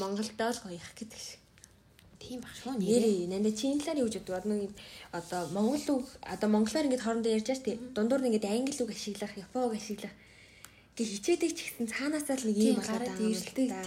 Монголдоо 0.00 0.50
л 0.52 0.62
гоёх 0.64 0.88
гэдэг 0.96 1.20
шиг. 1.20 1.40
тийм 2.26 2.40
баг 2.42 2.54
шүү 2.58 2.74
нэрээ. 2.80 3.30
Нандаа 3.30 3.52
чиний 3.52 3.78
талаар 3.78 4.02
юу 4.02 4.10
гэж 4.10 4.26
боддог? 4.26 4.50
Нэг 4.50 4.72
одоо 5.12 5.40
монгол 5.54 6.02
үг 6.02 6.06
одоо 6.22 6.48
монголоор 6.50 6.86
ингэж 6.86 7.02
хоорондоо 7.02 7.32
ярьж 7.32 7.46
байгаа 7.46 7.58
шүү 7.60 7.66
дээ. 7.70 7.78
Дундуур 7.94 8.22
нь 8.22 8.28
ингэж 8.34 8.44
англи 8.50 8.74
үг 8.82 8.90
ашиглах, 8.90 9.32
япон 9.36 9.62
үг 9.70 9.74
ашиглах. 9.78 10.14
Гэ 10.96 11.02
хичээдэг 11.06 11.52
ч 11.54 11.58
гэсэн 11.70 11.86
цаанаасаа 11.92 12.36
л 12.40 12.46
нэг 12.50 12.56
юм 12.56 12.76
болоод 12.80 13.04
байгаа 13.04 13.20
юм 13.20 13.36
л 13.36 13.46
да. 13.54 13.78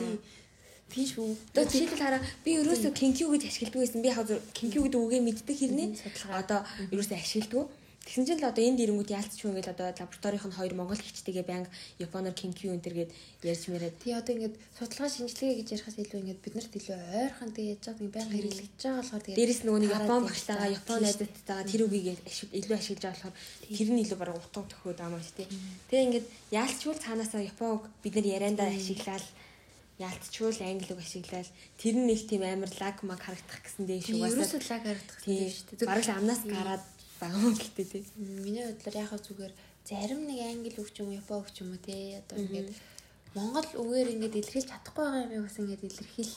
Тийм 0.89 1.05
шүү. 1.05 1.29
Одоо 1.53 1.65
жишээлбэл 1.69 2.01
хараа 2.01 2.21
би 2.41 2.49
ерөөсөө 2.57 2.91
кинкю 2.97 3.29
гэж 3.29 3.43
ашигладаг 3.45 3.77
байсан. 3.77 4.01
Би 4.01 4.09
хаа 4.09 4.25
кинкю 4.57 4.79
гэдэг 4.89 5.01
үгээ 5.05 5.21
мэддэг 5.21 5.57
хэрнээ 5.57 5.89
одоо 6.33 6.65
ерөөсөө 6.89 7.17
ашигладаг. 7.17 7.69
Тэгсэн 8.05 8.25
чинь 8.25 8.41
л 8.41 8.49
одоо 8.49 8.63
энэ 8.63 8.79
дэрнгүүд 8.79 9.13
яалтчгүй 9.13 9.49
ингээл 9.51 9.73
одоо 9.75 9.87
лабораторийн 9.91 10.55
хоёр 10.55 10.73
монгол 10.73 10.97
хичтэйгээ 10.97 11.45
банк 11.45 11.67
японоор 11.99 12.33
кинкю 12.33 12.71
энэ 12.73 12.81
төргээд 12.81 13.11
ярьж 13.43 13.63
мэрээд 13.69 13.95
Тий 14.01 14.15
одоо 14.15 14.33
ингээд 14.33 14.55
судалгаа 14.79 15.09
шинжилгээ 15.13 15.57
гэж 15.59 15.67
ярихаас 15.77 15.97
илүү 15.99 16.19
ингээд 16.23 16.43
бид 16.43 16.55
нарт 16.57 16.73
илүү 16.73 16.97
ойрхон 16.97 17.51
тэгээ 17.53 17.69
яаж 17.69 17.83
байгаа 17.85 18.01
нэг 18.01 18.13
байнга 18.15 18.35
хэрэглэж 18.39 18.71
байгаа 18.79 18.97
болохоор 19.03 19.23
тэгээ 19.23 19.37
Дээрээс 19.37 19.61
нөгөө 19.67 19.81
нэг 19.83 19.91
Япон 19.99 20.21
байгаа. 20.25 20.75
Япон 20.79 20.99
найзуудтайгаа 21.05 21.69
тэр 21.69 21.81
үгийг 21.85 22.07
илүү 22.59 22.75
ашиглаж 22.79 23.03
байгаа 23.03 23.17
болохоор 23.19 23.35
тэр 23.77 23.89
нь 23.93 24.01
илүү 24.03 24.17
бараг 24.17 24.37
утга 24.41 24.61
юм 25.05 25.21
шүү 25.21 25.37
дээ. 25.37 25.49
Тэгээ 25.91 26.05
ингээд 26.07 26.27
яалтчвал 26.49 27.03
цаанаасаа 27.03 27.41
Япон 27.45 27.69
үг 27.77 27.83
бид 28.01 28.13
нар 28.15 28.27
яриандаа 28.35 28.67
ашиглаад 28.73 29.25
яалтчвал 29.99 30.59
англи 30.63 30.91
үг 30.95 31.01
ашиглаад 31.03 31.49
тэр 31.75 31.95
нь 31.99 32.07
нэг 32.07 32.23
тийм 32.23 32.41
амар 32.47 32.71
лаг 32.79 32.97
маг 33.03 33.19
харагдах 33.19 33.59
гэсэн 33.59 33.83
дээ 33.83 33.99
тий 33.99 34.15
шүү. 34.15 34.31
ерөөсөө 34.31 34.61
лаг 34.71 34.83
харагдах 34.87 35.19
тийм 35.19 35.43
тийм 35.43 35.51
шүү 35.51 35.65
дээ. 35.75 35.89
Бараг 35.91 36.07
амнаас 36.15 36.43
гараад 36.47 36.83
байгаа 37.19 37.43
юм 37.45 37.55
гэлтэй 37.55 37.85
тий. 37.85 38.03
Миний 38.15 38.65
бодлоор 38.65 38.95
яг 38.95 39.11
зүгээр 39.19 39.53
зарим 39.85 40.21
нэг 40.27 40.39
англи 40.47 40.79
үг 40.79 40.89
ч 40.91 41.03
юм 41.03 41.11
уу 41.11 41.19
япон 41.21 41.39
үг 41.43 41.49
ч 41.51 41.61
юм 41.61 41.75
уу 41.75 41.81
те 41.83 42.23
одоо 42.23 42.37
ингээд 42.39 42.69
монгол 43.35 43.69
үгээр 43.81 44.13
ингээд 44.13 44.39
илэрхийлж 44.39 44.69
чадахгүй 44.71 45.03
байгаа 45.05 45.35
юм 45.37 45.45
бас 45.45 45.57
ингээд 45.59 45.87
илэрхийл 45.87 46.33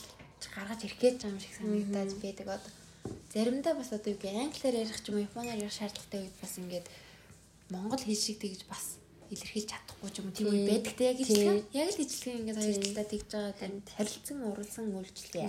гаргаж 0.54 0.80
ирэх 0.84 0.98
гэж 1.00 1.14
байгаа 1.20 1.32
юм 1.32 1.40
шиг 1.40 1.54
санагдаад 1.56 2.12
байдаг. 2.22 2.46
Одоо 2.48 2.72
заримдаа 3.32 3.74
бас 3.74 3.90
одоо 3.92 4.10
юу 4.12 4.20
гэх 4.22 4.36
англиар 4.36 4.76
ярих 4.82 4.98
ч 5.02 5.06
юм 5.08 5.16
уу 5.16 5.26
японоор 5.28 5.58
ярих 5.58 5.74
шаардлагатай 5.74 6.20
үед 6.22 6.36
бас 6.42 6.52
ингээд 6.58 6.86
монгол 7.70 8.02
хэл 8.02 8.24
шиг 8.24 8.38
тэгж 8.42 8.60
бас 8.68 9.01
илэрхийлж 9.32 9.68
чадахгүй 9.72 10.10
ч 10.12 10.16
юм 10.20 10.26
уу. 10.28 10.36
Тийм 10.36 10.48
үе 10.52 10.62
байдаг 10.68 10.94
те 10.94 11.04
яг 11.10 11.18
ижилхэн 11.24 11.60
яг 11.72 11.88
л 11.90 12.02
ижилхэн 12.04 12.38
ингээд 12.44 12.58
хоёр 12.60 12.78
талдаа 12.84 13.06
тэгж 13.08 13.28
байгаа 13.32 13.54
танд 13.56 13.84
харилцан 13.96 14.38
уралсан 14.44 14.86
үйлчлээ 14.92 15.48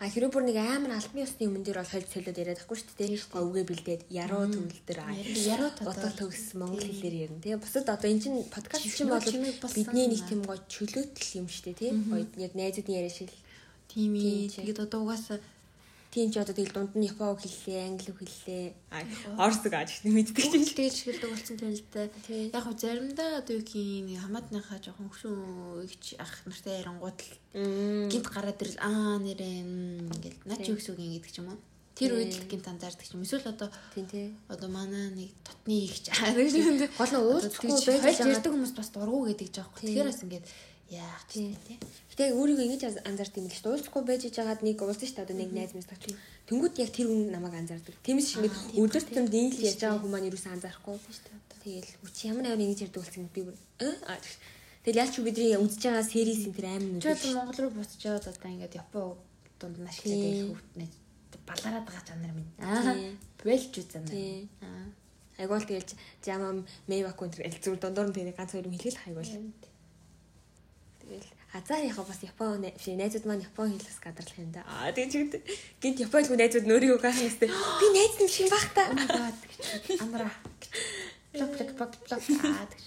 А 0.00 0.06
хэрэв 0.06 0.30
бүр 0.30 0.44
нэг 0.46 0.58
амар 0.62 0.92
албан 0.94 1.24
ёсны 1.26 1.42
өмнө 1.50 1.66
дээр 1.66 1.80
бол 1.82 1.92
хольж 1.92 2.08
солиод 2.14 2.38
яриад 2.38 2.58
байхгүй 2.62 2.78
шүү 2.78 2.94
дээ. 2.94 3.18
Говгээ 3.34 3.64
бэлдээд 3.70 4.02
яруу 4.14 4.44
төвлөл 4.54 4.84
дээр. 4.86 5.00
Яруу. 5.50 5.70
Бодол 5.82 6.14
төгс 6.14 6.44
монгол 6.54 6.86
хэлээр 6.86 7.16
ярина. 7.26 7.42
Тэгээ 7.42 7.62
бусад 7.62 7.86
одоо 7.90 8.08
эн 8.08 8.20
чин 8.22 8.34
подкаст 8.46 8.86
чинь 8.86 9.10
бол 9.10 9.26
бидний 9.74 10.06
нэг 10.08 10.22
тийм 10.30 10.40
гоё 10.46 10.60
чөлөөтөл 10.70 11.30
юм 11.42 11.46
шүү 11.50 11.64
дээ 11.74 11.78
тий. 11.78 11.90
Гоё 11.90 12.24
яг 12.38 12.52
найзуудын 12.54 12.98
яриа 12.98 13.10
шиг. 13.10 13.32
тийм 13.94 14.14
ээ. 14.18 14.50
Тэгээд 14.50 14.80
одоо 14.86 15.06
угаасаа 15.06 15.38
Тийм 16.14 16.30
ч 16.30 16.38
одоо 16.38 16.54
тэгэл 16.54 16.70
дунд 16.70 16.94
нь 16.94 17.10
япон 17.10 17.34
үг 17.34 17.42
хэллээ, 17.42 17.90
англи 17.90 18.14
хэллээ. 18.14 18.66
Үг 19.34 19.74
ааж 19.74 19.90
их 19.98 20.06
мэддэг 20.06 20.36
чинь. 20.46 20.62
Тэгэл 20.62 20.94
шгэлдэг 20.94 21.30
болсон 21.34 21.56
юм 21.58 21.74
л 21.74 21.82
да. 21.90 22.02
Яг 22.54 22.62
хөө 22.62 22.78
заримдаа 22.78 23.30
одоо 23.42 23.54
юу 23.58 23.66
нэг 24.06 24.22
хамаатныхаа 24.22 24.78
жоохон 24.78 25.10
хөшөө 25.10 25.90
игч 25.90 26.14
ах 26.22 26.30
нартай 26.46 26.86
ярангууд 26.86 27.18
л 27.18 27.34
гинт 28.14 28.26
гараад 28.30 28.62
ирэл 28.62 28.78
аа 28.78 29.18
нэрээ 29.18 29.58
м, 29.66 30.06
ингээл 30.14 30.38
наа 30.46 30.58
чи 30.62 30.70
юу 30.70 30.78
юм 31.02 31.18
гэдэг 31.18 31.32
ч 31.34 31.38
юм 31.42 31.50
уу. 31.50 31.58
Тэр 31.98 32.10
үед 32.14 32.30
л 32.30 32.46
гинт 32.46 32.66
анзаардаг 32.70 33.06
ч 33.06 33.10
юм. 33.10 33.26
Эсвэл 33.26 33.50
одоо 33.50 33.68
Тийм 33.94 34.06
тий. 34.06 34.26
одоо 34.46 34.70
манай 34.70 35.10
нэг 35.18 35.30
дотны 35.42 35.82
игч 35.82 36.14
аа 36.14 36.30
гэж 36.38 36.54
юм. 36.62 36.78
Гол 36.94 37.10
нь 37.10 37.18
уулзахгүй 37.18 37.74
байж 38.02 38.18
байгаа. 38.22 38.54
хүмүүс 38.54 38.74
бас 38.78 38.88
дургу 38.94 39.26
гэдэг 39.34 39.50
жаахгүй. 39.50 39.78
Тий. 39.82 39.98
Тэгэхээр 39.98 40.10
бас 40.14 40.22
ингээд 40.22 40.46
яах 40.90 41.22
Тий. 41.28 41.54
тийм 41.54 41.78
тий. 41.78 41.78
Гэтэ 42.12 42.34
өөрийгөө 42.36 42.64
ингэж 42.68 42.82
анзаард 43.08 43.34
юм 43.40 43.46
л 43.48 43.54
шүү. 43.56 43.70
Уулзахгүй 43.72 44.02
байж 44.04 44.22
байгаад 44.28 44.60
нэг 44.64 44.76
уулзсан 44.82 45.08
шүү 45.08 45.16
дээ. 45.16 45.24
Одоо 45.24 45.36
нэг 45.40 45.50
найз 45.54 45.72
мэс 45.74 45.88
тагч. 45.88 46.04
Тэнгүүд 46.48 46.74
яг 46.84 46.90
тэр 46.92 47.06
хүн 47.08 47.32
намайг 47.32 47.54
анзаардаг. 47.56 47.94
Тиймээс 48.04 48.28
шиг 48.28 48.44
Аа, 48.44 48.52
тийм 48.52 48.84
өдөр 48.84 49.02
ба, 49.02 49.08
тутам 49.08 49.26
тийм. 49.28 49.48
дийл 49.48 49.66
ярьж 49.68 49.80
байгаа 49.80 50.00
хүн 50.04 50.12
маань 50.12 50.28
юусэн 50.28 50.52
анзаарахгүй. 50.54 50.96
шүү 51.00 51.24
дээ. 51.24 51.40
Тэгэл 51.64 51.90
үчи 52.04 52.22
ямар 52.28 52.44
амар 52.52 52.60
ингэж 52.68 52.80
ярьдаг 52.84 53.00
болсон 53.00 53.24
би 53.32 53.40
бүр 53.48 53.56
аа. 53.80 54.18
Тэгэл 54.84 55.00
ялч 55.00 55.14
бидний 55.24 55.56
үзэж 55.56 55.82
байгаа 55.88 56.04
сервис 56.04 56.44
энэ 56.44 56.56
тэр 56.60 56.66
амар 56.68 57.00
Чи 57.00 57.08
одоо 57.08 57.30
Монгол 57.32 57.58
руу 57.64 57.72
буцаж 57.72 58.00
яваад 58.04 58.26
одоо 58.28 58.48
ингээд 58.52 58.76
Япон 58.76 59.16
дунд 59.56 59.76
ашиглаад 59.88 60.20
Тий. 60.20 60.28
байх 60.28 60.44
хүүхднээ 60.52 60.90
балараад 61.48 61.84
байгаа 61.88 62.04
чанар 62.04 62.32
минь. 62.36 62.52
Аа. 62.60 62.92
Бэлж 63.40 63.72
үзэн. 63.80 64.04
Аа. 64.60 64.88
Айгуул 65.40 65.64
тэгэл 65.64 65.92
жамам 66.24 66.68
мэйвак 66.88 67.16
энэ 67.24 67.48
л 67.48 67.60
зүр 67.64 67.76
дондор 67.80 68.06
нь 68.08 68.16
тэгээ 68.16 68.36
ганц 68.36 68.52
хоёр 68.52 68.68
юм 68.68 68.76
хэлээл 68.76 69.00
хайгуул. 69.00 69.32
Тэгэл 71.04 71.28
а 71.52 71.60
за 71.68 71.76
яхаа 71.84 72.04
бас 72.04 72.20
Япон 72.24 72.64
биш 72.64 72.86
найзууд 72.88 73.24
маань 73.28 73.44
Япон 73.44 73.70
хэл 73.70 73.84
бас 73.84 73.98
гадарлах 74.00 74.38
юм 74.40 74.50
да. 74.56 74.64
Аа 74.64 74.90
тэгээ 74.90 75.12
чигт 75.12 75.34
гинт 75.80 76.00
Япон 76.00 76.24
хэл 76.24 76.40
найзууд 76.40 76.66
нөрийгөө 76.66 77.00
гайх 77.04 77.20
юмстай. 77.20 77.48
Би 77.52 77.86
найз 77.92 78.14
юм 78.18 78.28
шиг 78.32 78.48
бах 78.48 78.66
та. 78.72 78.82
Oh 78.88 80.02
амра. 80.02 80.30
Плок 81.32 81.50
плок 81.56 81.70
плок 81.76 81.92
плок 82.08 82.22
аа 82.48 82.66
гэж. 82.72 82.82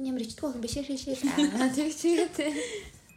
Энэ 0.00 0.08
ямар 0.10 0.22
ичдэг 0.24 0.44
охин 0.48 0.64
биш 0.64 0.74
шээ 0.80 0.96
шээ. 0.96 1.16
Аа 1.60 1.68
тэг 1.68 1.92
чигээ. 1.92 2.56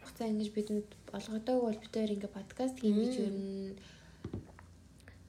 Хуцаа 0.04 0.28
ингэж 0.28 0.48
бидэнд 0.52 0.88
болгодог 1.08 1.56
бол 1.64 1.78
бид 1.80 1.94
хоёр 1.94 2.12
ингээ 2.12 2.36
подкаст 2.36 2.76
хийм 2.78 3.00
гэж 3.00 3.14
юу 3.18 3.30
н 3.32 3.38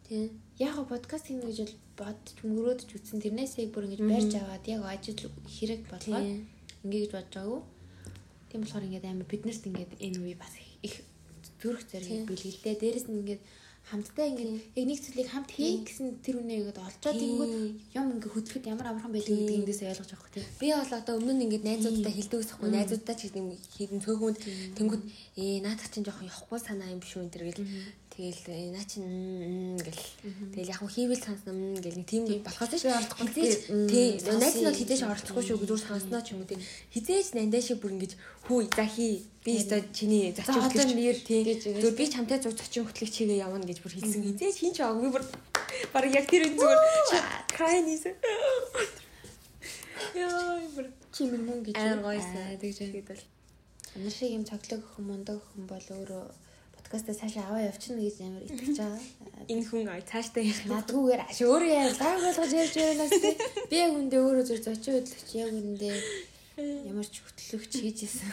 Тий. 0.05 0.29
яг 0.59 0.77
подкаст 0.85 1.25
хийнэ 1.27 1.49
гэж 1.49 1.57
бол 1.65 1.75
бодч 1.97 2.25
мөрөөдж 2.45 2.89
үтсэн 2.93 3.23
тэрнээсээ 3.25 3.73
бүр 3.73 3.89
ингэж 3.89 4.01
барьж 4.05 4.33
аваад 4.38 4.65
яг 4.69 4.81
ажил 4.85 5.17
хэрэг 5.49 5.81
болгоод 5.89 6.45
ингээ 6.85 7.01
гэж 7.01 7.11
бодож 7.15 7.33
байгаагүй. 7.33 7.61
Тийм 8.55 8.63
болохоор 8.63 8.87
ингээд 8.87 9.11
амар 9.11 9.27
биднэрт 9.27 9.67
ингээд 9.67 9.91
энэ 9.99 10.19
үе 10.23 10.35
бас 10.39 10.55
их- 10.79 11.03
зүрх 11.59 11.83
зэрэг 11.91 12.23
бэлгэлээ. 12.23 12.79
Дээрэс 12.79 13.11
нь 13.11 13.19
ингээд 13.19 13.43
хамтдаа 13.91 14.25
ингээд 14.31 14.51
яг 14.79 14.85
нэг 14.87 14.99
зүйлийг 15.03 15.29
хамт 15.29 15.51
хий 15.51 15.83
гэсэн 15.83 16.23
тэр 16.23 16.39
үнэ 16.39 16.57
ингээд 16.63 16.79
олцоод 16.79 17.19
ингүүд 17.19 17.53
юм 17.99 18.07
ингээд 18.15 18.33
хөдлөхөд 18.33 18.65
ямар 18.71 18.87
амархан 18.89 19.13
байлгүй 19.13 19.35
гэдэг 19.35 19.59
эндээс 19.61 19.81
ойлгож 19.91 20.11
авах 20.15 20.31
тийм. 20.33 20.45
Би 20.57 20.67
бол 20.73 20.93
одоо 20.95 21.13
өмнө 21.19 21.33
нь 21.35 21.43
ингээд 21.45 21.67
найзуудтай 21.69 22.13
хэлдэг 22.15 22.39
усахгүй 22.41 22.69
найзуудтай 22.71 23.15
ч 23.19 23.21
гэдэг 23.29 23.45
хийдэн 23.75 24.01
цөөхөнд 24.01 24.37
тэнгууд 24.73 25.03
ээ 25.37 25.61
наадах 25.61 25.89
чинь 25.93 26.05
жоохон 26.07 26.29
явахгүй 26.31 26.59
санаа 26.63 26.89
юм 26.89 27.01
биш 27.03 27.13
үү 27.13 27.29
энэ 27.29 27.45
гэл 27.45 27.61
тэгэл 28.15 28.41
э, 28.47 28.71
наа 28.71 28.86
м, 29.04 29.75
гэл. 29.75 30.04
Тэгэл 30.56 30.71
яг 30.71 30.82
хийвэл 30.88 31.19
санснаа 31.19 31.51
м, 31.51 31.75
гэл. 31.84 31.99
Нэг 31.99 32.08
тийм 32.08 32.23
болохоос 32.41 32.80
Би 32.80 33.19
хизээж 33.19 33.69
М, 33.69 33.88
тий 33.91 34.08
найз 34.23 34.56
нь 34.56 34.65
бол 34.65 34.71
гэж 34.71 34.80
хизээж 34.80 35.01
оролцохгүй 35.04 35.43
шүү 35.43 35.60
зүгээр 35.60 35.84
санснаа 35.84 36.21
ч 36.23 36.32
юм 36.32 36.41
уу. 36.41 36.49
Тий. 36.49 36.60
Хизээж 36.95 37.36
нандаа 37.36 37.60
шиг 37.60 37.84
бүр 37.84 37.93
ингэж 37.99 38.13
хүү 38.47 38.60
за 38.71 38.86
хий. 38.88 39.28
Би 39.43 39.51
өстой 39.60 39.82
чиний 39.91 40.32
За, 40.32 40.47
зочин 40.47 40.63
одоо 40.63 40.63
хөтлөгч 40.71 40.91
нэр 40.95 41.17
тий. 41.28 41.41
Зүгээр 41.60 41.99
би 41.99 42.06
чамтай 42.08 42.39
зур 42.39 42.56
зочин 42.56 42.88
хөтлөгч 42.88 43.13
хийгээ 43.19 43.43
явна 43.43 43.67
гэж 43.67 43.78
бүр 43.84 43.93
хэлсэн. 43.93 44.23
Хизээч 44.25 44.58
хин 44.63 44.73
ч 44.73 44.80
аагүй 44.80 45.10
бүр 45.12 45.23
баг 45.91 46.06
яг 46.10 46.25
тэр 46.32 46.47
үн 46.49 46.56
зүгээр 46.56 46.82
крайн 47.51 47.86
хийсэн. 47.91 48.15
Яа 50.15 50.63
бүр 50.71 50.88
чимэр 51.12 51.41
мөн 51.43 51.60
гэж. 51.67 51.75
Аа, 51.75 51.99
гоёсэн. 51.99 52.36
Аа, 52.39 52.58
тэгж 52.58 52.80
бол 53.12 53.21
Амар 53.95 54.12
шиг 54.12 54.32
юм 54.36 54.43
цоглог 54.43 54.84
охин 54.84 55.06
мундаг 55.08 55.39
охин 55.39 55.63
бол 55.71 55.80
өөрөө 55.95 56.23
подкастаа 56.85 57.17
цаашаа 57.17 57.49
аваа 57.49 57.65
явчихна 57.65 57.97
гэж 57.97 58.17
амар 58.21 58.43
итгэж 58.45 58.77
байгаа. 58.77 59.01
энэ 59.51 59.65
хүн 59.65 59.89
ай 59.89 60.01
цааштай 60.05 60.45
ярих. 60.45 60.69
Надгүйгээр 60.69 61.21
аш 61.25 61.39
өөрөө 61.41 61.71
яа 61.73 61.89
лаг 61.89 62.19
болгож 62.21 62.51
ярьж 62.53 62.75
байнаас 62.77 63.13
тий. 63.17 63.35
Би 63.73 63.75
яг 63.81 63.91
үндэ 63.97 64.17
өөрөө 64.21 64.45
зөв 64.45 64.59
зочин 64.61 64.93
хөдлөгч 65.01 65.29
яг 65.33 65.49
үндэ 65.49 65.89
ямар 66.85 67.07
ч 67.09 67.25
хөтлөгч 67.25 67.73
хийжсэн. 67.81 68.29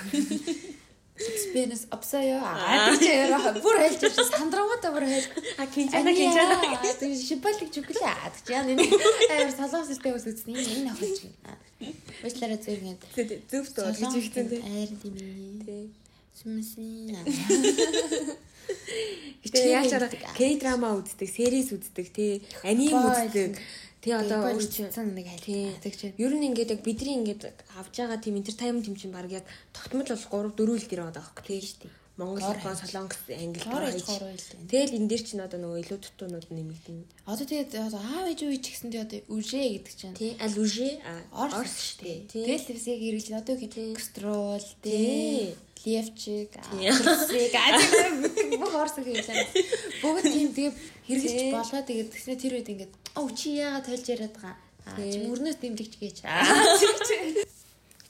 Experience 1.16 1.86
обсаяа. 1.88 2.44
Аа 2.44 2.92
тийч 2.92 3.08
яараа 3.08 3.56
бүр 3.56 3.76
хэлж 3.88 4.00
ирсэн 4.04 4.28
сандрангуудаа 4.36 4.92
бүр 4.92 5.06
хэлж. 5.08 5.28
А 5.56 5.64
кинжана 5.72 6.12
кинжана. 6.12 6.56
Тэр 7.00 7.16
шипалик 7.16 7.72
чөглөө. 7.72 8.04
Тэгж 8.36 8.46
яа 8.52 8.64
нэг 8.68 8.84
амар 9.32 9.52
солонгос 9.56 9.88
систем 9.92 10.16
ус 10.16 10.28
үзсэн. 10.28 10.60
Энэ 10.60 10.92
чинь. 11.16 11.36
Бачлаараа 12.20 12.60
зөв 12.60 12.80
ингэ. 12.84 13.06
Зөв 13.48 13.64
дөө 13.76 13.92
гэж 13.96 14.12
ихтэй 14.20 14.44
тий. 14.50 14.60
Айр 14.60 14.90
дими. 15.00 15.24
Тий. 15.64 16.01
Сүмсэн. 16.32 17.12
Тэгээ 19.52 19.74
яачаар 19.76 20.08
К-драма 20.08 20.96
үздэг, 20.96 21.28
series 21.28 21.72
үздэг, 21.76 22.06
тий. 22.14 22.42
Аним 22.64 22.96
үздэг. 22.96 23.58
Тий 24.02 24.12
одоо 24.16 24.50
өөр 24.50 24.58
өөр 24.58 24.66
чинь 24.66 24.90
чинь 24.90 25.14
нэг 25.14 25.30
хайлт. 25.30 25.78
Тэгж 25.84 26.18
Ер 26.18 26.32
нь 26.34 26.46
ингээд 26.50 26.74
яг 26.74 26.80
бидний 26.82 27.14
ингээд 27.22 27.54
авж 27.78 27.94
байгаа 27.94 28.18
тийм 28.18 28.34
entertainment 28.40 28.88
юм 28.90 28.98
чинь 28.98 29.14
баг 29.14 29.30
яг 29.30 29.46
тогтмол 29.70 30.02
бол 30.02 30.50
3 30.50 30.58
4 30.58 30.74
л 30.74 30.88
дэр 30.90 31.00
байгаа 31.06 31.22
байхгүй 31.22 31.44
тий 31.46 31.60
шүү 31.62 31.78
дээ. 31.86 32.01
Монгол, 32.22 32.54
Япон, 32.54 32.76
Солонгос, 32.78 33.20
Англи, 33.28 33.62
байлаа. 33.66 34.36
Тэгэл 34.70 34.96
энэ 34.96 35.08
дэр 35.10 35.22
чинь 35.26 35.42
одоо 35.42 35.58
нөгөө 35.58 35.82
илүү 35.82 35.98
дутуунууд 35.98 36.46
нэмэгдэнэ. 36.54 37.04
Одоо 37.26 37.46
тэгээд 37.46 37.74
одоо 37.82 38.00
аав 38.00 38.26
ээж 38.30 38.40
үе 38.46 38.58
ч 38.62 38.66
гэсэндээ 38.70 39.02
одоо 39.02 39.20
үжээ 39.34 39.66
гэдэг 39.82 39.94
чинь 39.98 40.14
Тий. 40.14 40.32
Аль 40.38 40.56
үжи 40.56 41.02
Орс 41.34 41.98
шүү 41.98 41.98
дээ. 42.06 42.18
Тэгэл 42.30 42.66
бас 42.70 42.86
яг 42.86 43.00
ирж 43.02 43.26
одоо 43.34 43.54
гэх 43.58 43.98
кстрол 43.98 44.66
Тий. 44.80 45.56
Левчик, 45.82 46.54
Арсик, 46.62 47.54
аа 47.58 47.74
бүх 48.54 48.70
орс 48.70 48.94
хэлээ. 49.02 49.50
Бүгд 49.98 50.30
тийм 50.30 50.54
тэгээ 50.54 50.72
хэрэглэж 51.10 51.34
Тий. 51.34 51.50
болоо 51.50 51.82
тэгээд 51.82 52.12
тэгснэ 52.14 52.38
тэр 52.38 52.54
үед 52.62 52.70
ингээд 52.70 52.92
оо 53.18 53.26
чи 53.34 53.58
яагаад 53.58 53.90
тойлж 53.90 54.06
яриад 54.06 54.34
байгаа. 54.38 54.54
Аа 54.86 54.94
чи 54.94 55.26
мөрнөөс 55.26 55.58
дэмжигч 55.58 55.94
гэж. 55.98 56.16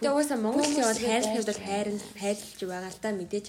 Тэгээ 0.02 0.18
угаасаа 0.18 0.38
Монголын 0.42 0.66
Хүмүүс 0.66 0.82
бол 0.82 1.00
хайрлах 1.06 1.46
бол 1.46 1.62
хайрын 1.62 2.00
хайрлж 2.18 2.58
байгаа 2.66 2.90
л 2.90 2.98
та 2.98 3.08
мэдээж. 3.14 3.46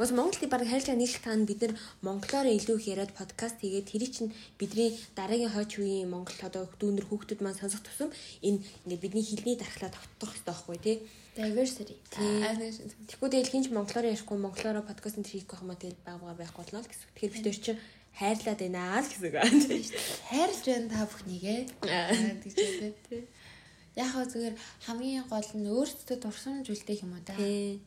Уус 0.00 0.16
Монголын 0.16 0.48
баг 0.48 0.64
хайрлаж 0.64 0.88
байгаа 0.88 0.96
нэг 0.96 1.12
л 1.12 1.20
таа 1.20 1.36
бид 1.44 1.60
нар 1.60 1.72
монголоор 2.00 2.48
илүү 2.48 2.76
их 2.80 2.88
яриад 2.88 3.12
подкаст 3.12 3.60
хийгээд 3.60 3.92
тэрий 3.92 4.08
чинь 4.08 4.32
бидний 4.56 4.96
дараагийн 5.12 5.52
хойч 5.52 5.76
үеийн 5.76 6.08
монгол 6.08 6.40
одоо 6.40 6.64
дүүнер 6.80 7.04
хүүхдүүд 7.04 7.44
маань 7.44 7.60
сонсох 7.60 7.84
тусам 7.84 8.08
энэ 8.40 8.64
ингээд 8.88 9.04
бидний 9.04 9.20
хэлний 9.28 9.60
дархлаа 9.60 9.92
тогтдох 9.92 10.32
хэрэгтэй 10.32 10.48
байхгүй 10.56 10.78
тий. 10.80 10.96
Diversity. 11.36 11.94
Аа 12.16 12.56
Тэгэхгүй 13.12 13.28
тэгэл 13.28 13.52
хинч 13.52 13.66
монголоор 13.68 14.08
ярихгүй 14.08 14.38
монголоор 14.40 14.88
подкаст 14.88 15.20
энэ 15.20 15.28
хийх 15.28 15.44
гэх 15.44 15.60
юм 15.60 15.68
аа 15.68 15.76
тэгэл 15.84 16.00
байгаагаар 16.08 16.38
байх 16.40 16.52
болно 16.56 16.80
л 16.80 16.88
гэсэн. 16.88 17.08
Тэгэхээр 17.12 17.34
бид 17.36 17.44
нар 17.44 17.58
чинь 17.60 17.80
хайрлаад 18.16 18.60
байна 18.64 19.04
л 19.04 19.04
гэсэн 19.04 19.26
үг. 19.28 19.36
хайрлж 20.32 20.64
байна 20.64 20.88
та 20.88 21.04
бүхнийгээ. 21.12 21.60
Аа 21.84 22.40
тэгж 22.40 22.56
үү 22.56 22.92
тий. 23.04 23.22
Яг 24.00 24.16
хөө 24.16 24.24
зүгээр 24.32 24.56
хамгийн 24.88 25.28
гол 25.28 25.50
нь 25.60 25.68
өөртөө 25.68 26.16
дурсамжүүлдэг 26.24 27.04
юм 27.04 27.20
уу 27.20 27.20
та. 27.20 27.36
Тий. 27.36 27.84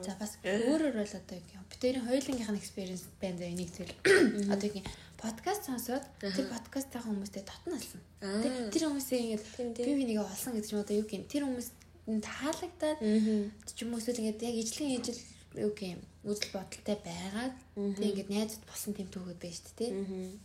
За 0.00 0.16
бас 0.16 0.40
өөрөөр 0.40 0.94
бол 0.96 1.12
одоо 1.20 1.36
юм. 1.36 1.64
Битэрийн 1.68 2.06
хоёулангийнх 2.08 2.52
нь 2.52 2.60
experience 2.62 3.04
байна 3.20 3.38
заа 3.38 3.52
энийг 3.52 3.70
зүйл. 3.76 3.92
Одоо 4.54 4.68
юм 4.72 4.86
подкаст 5.20 5.68
сонсоод 5.68 6.04
тэр 6.18 6.48
подкасттай 6.48 7.00
хүмүүстэй 7.04 7.44
татналсан. 7.44 8.00
Тэр 8.72 8.88
хүмүүсээ 8.88 9.20
Тийм, 9.54 9.70
тийм. 9.76 9.86
би 9.86 9.92
бинийг 10.00 10.24
олсон 10.24 10.56
гэдэг 10.56 10.68
чинь 10.70 10.82
одоо 10.82 10.96
юу 10.96 11.06
гин 11.06 11.28
тэр 11.28 11.44
хүмүүс 11.46 11.68
таалагдаад 12.08 12.98
ч 12.98 13.78
юм 13.86 13.94
уу 13.94 14.00
эсвэл 14.02 14.18
ингээд 14.18 14.42
яг 14.42 14.56
ижлэн 14.58 14.90
ижил 14.98 15.18
юу 15.56 15.72
гин 15.76 16.00
үзэл 16.22 16.54
бодолтой 16.54 16.96
байгаад 17.02 17.54
тэг 17.74 18.06
ингээд 18.14 18.30
найзууд 18.30 18.64
болсон 18.70 18.92
тийм 18.94 19.08
түүхэд 19.10 19.40
байж 19.42 19.56
шүү 19.58 19.74
дээ. 19.74 19.90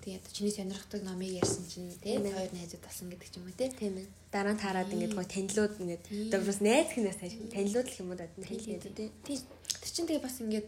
Тэгээд 0.02 0.22
одоо 0.26 0.34
чиний 0.34 0.54
сонирхдаг 0.58 1.02
номыг 1.06 1.32
ярьсан 1.38 1.66
чинь 1.70 1.94
тий 2.02 2.18
хоёр 2.18 2.52
найзууд 2.52 2.84
болсон 2.84 3.08
гэдэг 3.14 3.30
ч 3.30 3.36
юм 3.38 3.46
уу 3.46 3.54
тий. 3.54 3.70
Тийм 3.70 3.96
ээ. 4.02 4.08
Дараа 4.34 4.54
нь 4.58 4.62
таарад 4.64 4.90
ингээд 4.90 5.14
гоо 5.14 5.28
танилуд 5.30 5.74
ингээд 5.78 6.04
одоо 6.34 6.40
бас 6.50 6.60
найз 6.66 6.90
хинээс 6.92 7.20
хайш 7.22 7.34
танилуд 7.54 7.88
л 7.88 8.00
юм 8.02 8.10
уу 8.10 8.18
танилуд 8.18 8.84
тий. 8.90 9.10
Тий. 9.22 9.38
Тэр 9.38 9.92
чинь 9.94 10.10
тэгээ 10.10 10.26
бас 10.26 10.38
ингээд 10.42 10.68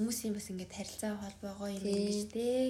хүмүүсийн 0.00 0.32
бас 0.32 0.46
ингээд 0.48 0.72
харилцаа 0.72 1.12
холбоогоо 1.20 1.68
юм 1.70 1.82
Тий. 1.84 1.94
ингэж 1.94 2.20
тий. 2.32 2.64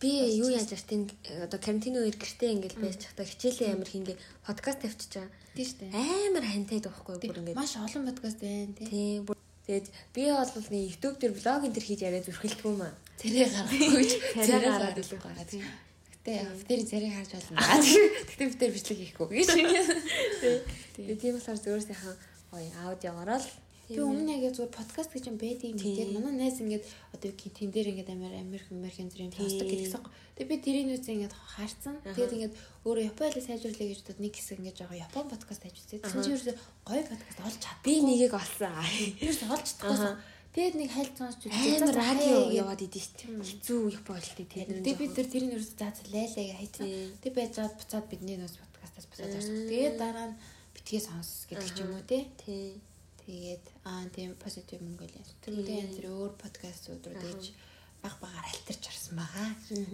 Би 0.00 0.10
юу 0.40 0.48
яаж 0.48 0.72
артын 0.72 1.04
одоо 1.44 1.58
карантин 1.60 2.00
үеэр 2.00 2.16
гэртээ 2.16 2.50
ингээд 2.56 2.76
байж 2.80 2.96
чадах 2.98 3.28
хичээлээ 3.28 3.76
амар 3.76 3.90
хингээ 3.92 4.16
подкаст 4.46 4.80
тавьчихж 4.80 5.12
байгаа. 5.20 5.30
тий 5.52 5.66
штэ. 5.68 5.92
Амар 5.92 6.44
хантай 6.48 6.80
байхгүй 6.80 7.14
бүр 7.20 7.38
ингээд. 7.44 7.58
Маш 7.60 7.76
олон 7.76 8.08
подкаст 8.08 8.40
байна 8.40 8.72
тий. 8.72 8.88
Тий. 8.88 9.41
Тэгээд 9.66 9.86
би 10.14 10.22
бол 10.26 10.68
нэг 10.74 10.82
YouTube 10.90 11.16
дээр 11.22 11.32
блог 11.38 11.62
энэ 11.62 11.76
төр 11.78 11.86
хийж 11.86 12.00
яриа 12.02 12.22
зүрхэлдэг 12.26 12.66
юм 12.66 12.82
аа. 12.82 12.94
Царай 13.14 13.46
гаргахгүй 13.46 14.04
ч 14.10 14.12
Царай 14.34 14.70
гараад 14.74 14.98
илүү 14.98 15.20
гараад. 15.22 15.50
Гэтэ 16.22 16.66
тэр 16.66 16.80
царай 16.86 17.10
харж 17.14 17.30
болно. 17.34 17.62
Гэтэ 17.62 18.42
би 18.46 18.54
тэр 18.58 18.72
бичлэг 18.74 18.98
хийхгүй 18.98 19.26
гэж. 19.38 19.50
Тэгээд 20.98 21.18
тийм 21.22 21.34
болохоор 21.38 21.58
зөөр 21.62 21.82
сайхан 21.82 22.14
гоё 22.50 22.70
аудиогоор 22.90 23.30
л 23.38 23.46
Би 23.92 24.02
өмнө 24.02 24.32
яг 24.40 24.56
зүгээр 24.56 24.72
подкаст 24.72 25.10
гэж 25.12 25.24
юм 25.28 25.36
байдаг 25.36 25.68
юм 25.68 25.78
Тий. 25.78 25.92
тэгээд 25.92 26.14
манай 26.16 26.34
найз 26.36 26.56
ингээд 26.64 26.84
одоо 27.12 27.26
юу 27.28 27.36
гэх 27.36 27.52
тэн 27.52 27.70
дээр 27.72 27.88
ингээд 27.92 28.10
амар 28.12 28.32
Америк 28.32 28.66
Америк 28.72 28.96
энэ 28.96 29.12
зэрэг 29.12 29.32
Тий. 29.32 29.44
сонсдог 29.44 29.66
гэдэгсэн. 29.68 30.02
Тэгээд 30.32 30.50
би 30.50 30.56
тэрийн 30.64 30.90
үз 30.96 31.06
ингээд 31.06 31.34
харцсан. 31.36 31.96
Тэгээд 32.02 32.34
ингээд 32.36 32.54
өөрөө 32.88 33.04
Японоос 33.12 33.44
сайжруулъя 33.46 33.86
гэж 33.92 34.00
бодоод 34.02 34.20
нэг 34.24 34.32
хэсэг 34.32 34.58
ингээд 34.58 34.78
жоо 34.80 34.94
Япон 34.96 35.26
подкаст 35.28 35.62
хайж 35.62 35.76
үзээ. 35.76 36.00
Тэгсэн 36.02 36.22
чинь 36.24 36.34
ерөөсөө 36.36 36.56
гоё 36.88 37.02
подкаст 37.06 37.38
олж 37.44 37.56
чад. 37.60 37.76
би 37.84 37.94
нэгийг 38.00 38.32
олсон. 38.32 38.72
Ерөөсөө 39.20 39.48
олж 39.52 39.66
чадахгүй. 39.76 40.16
Тэгээд 40.52 40.76
нэг 40.76 40.90
хайлт 40.92 41.16
сонсч 41.16 41.48
за, 41.48 41.88
радио 41.96 42.52
яваад 42.52 42.84
идэв 42.84 43.00
шүү 43.00 43.40
дээ. 43.40 43.40
Хэцүү 43.40 43.80
Япон 43.96 44.20
хэлтэй 44.20 44.46
тий. 44.52 44.64
Тэгээд 44.68 45.00
бид 45.00 45.12
тэр 45.16 45.28
тэрийн 45.32 45.54
ерөөсөө 45.56 45.80
заа 45.80 45.92
лайлаа 46.12 46.56
хайцсан. 46.60 46.84
Тий. 46.84 47.08
Тэг 47.24 47.32
байж 47.32 47.50
чад 47.56 47.72
буцаад 47.72 48.06
бидний 48.12 48.36
нөөц 48.36 48.60
подкастаас 48.60 49.06
буцаад 49.08 49.32
орсон. 49.32 49.64
Тэгээд 49.72 49.96
дараа 49.96 50.26
нь 50.28 50.36
битгий 50.76 51.00
сонс 51.00 51.48
гэдэг 51.48 51.70
ч 51.72 51.78
юм 51.80 51.96
уу 51.96 52.04
те. 52.04 52.28
Тий. 52.36 52.84
Тэгээд 53.26 53.64
аа 53.86 54.06
тийм 54.10 54.34
позитив 54.34 54.82
Mongolia. 54.82 55.22
Тэгвэл 55.46 55.70
янз 55.70 55.94
бүр 55.98 56.08
өөр 56.10 56.32
подкастууд 56.42 57.06
руу 57.06 57.22
дэж 57.22 57.54
баг 58.02 58.14
багаар 58.18 58.46
альтарч 58.50 58.82
орсон 58.90 59.14
байгаа. 59.22 59.48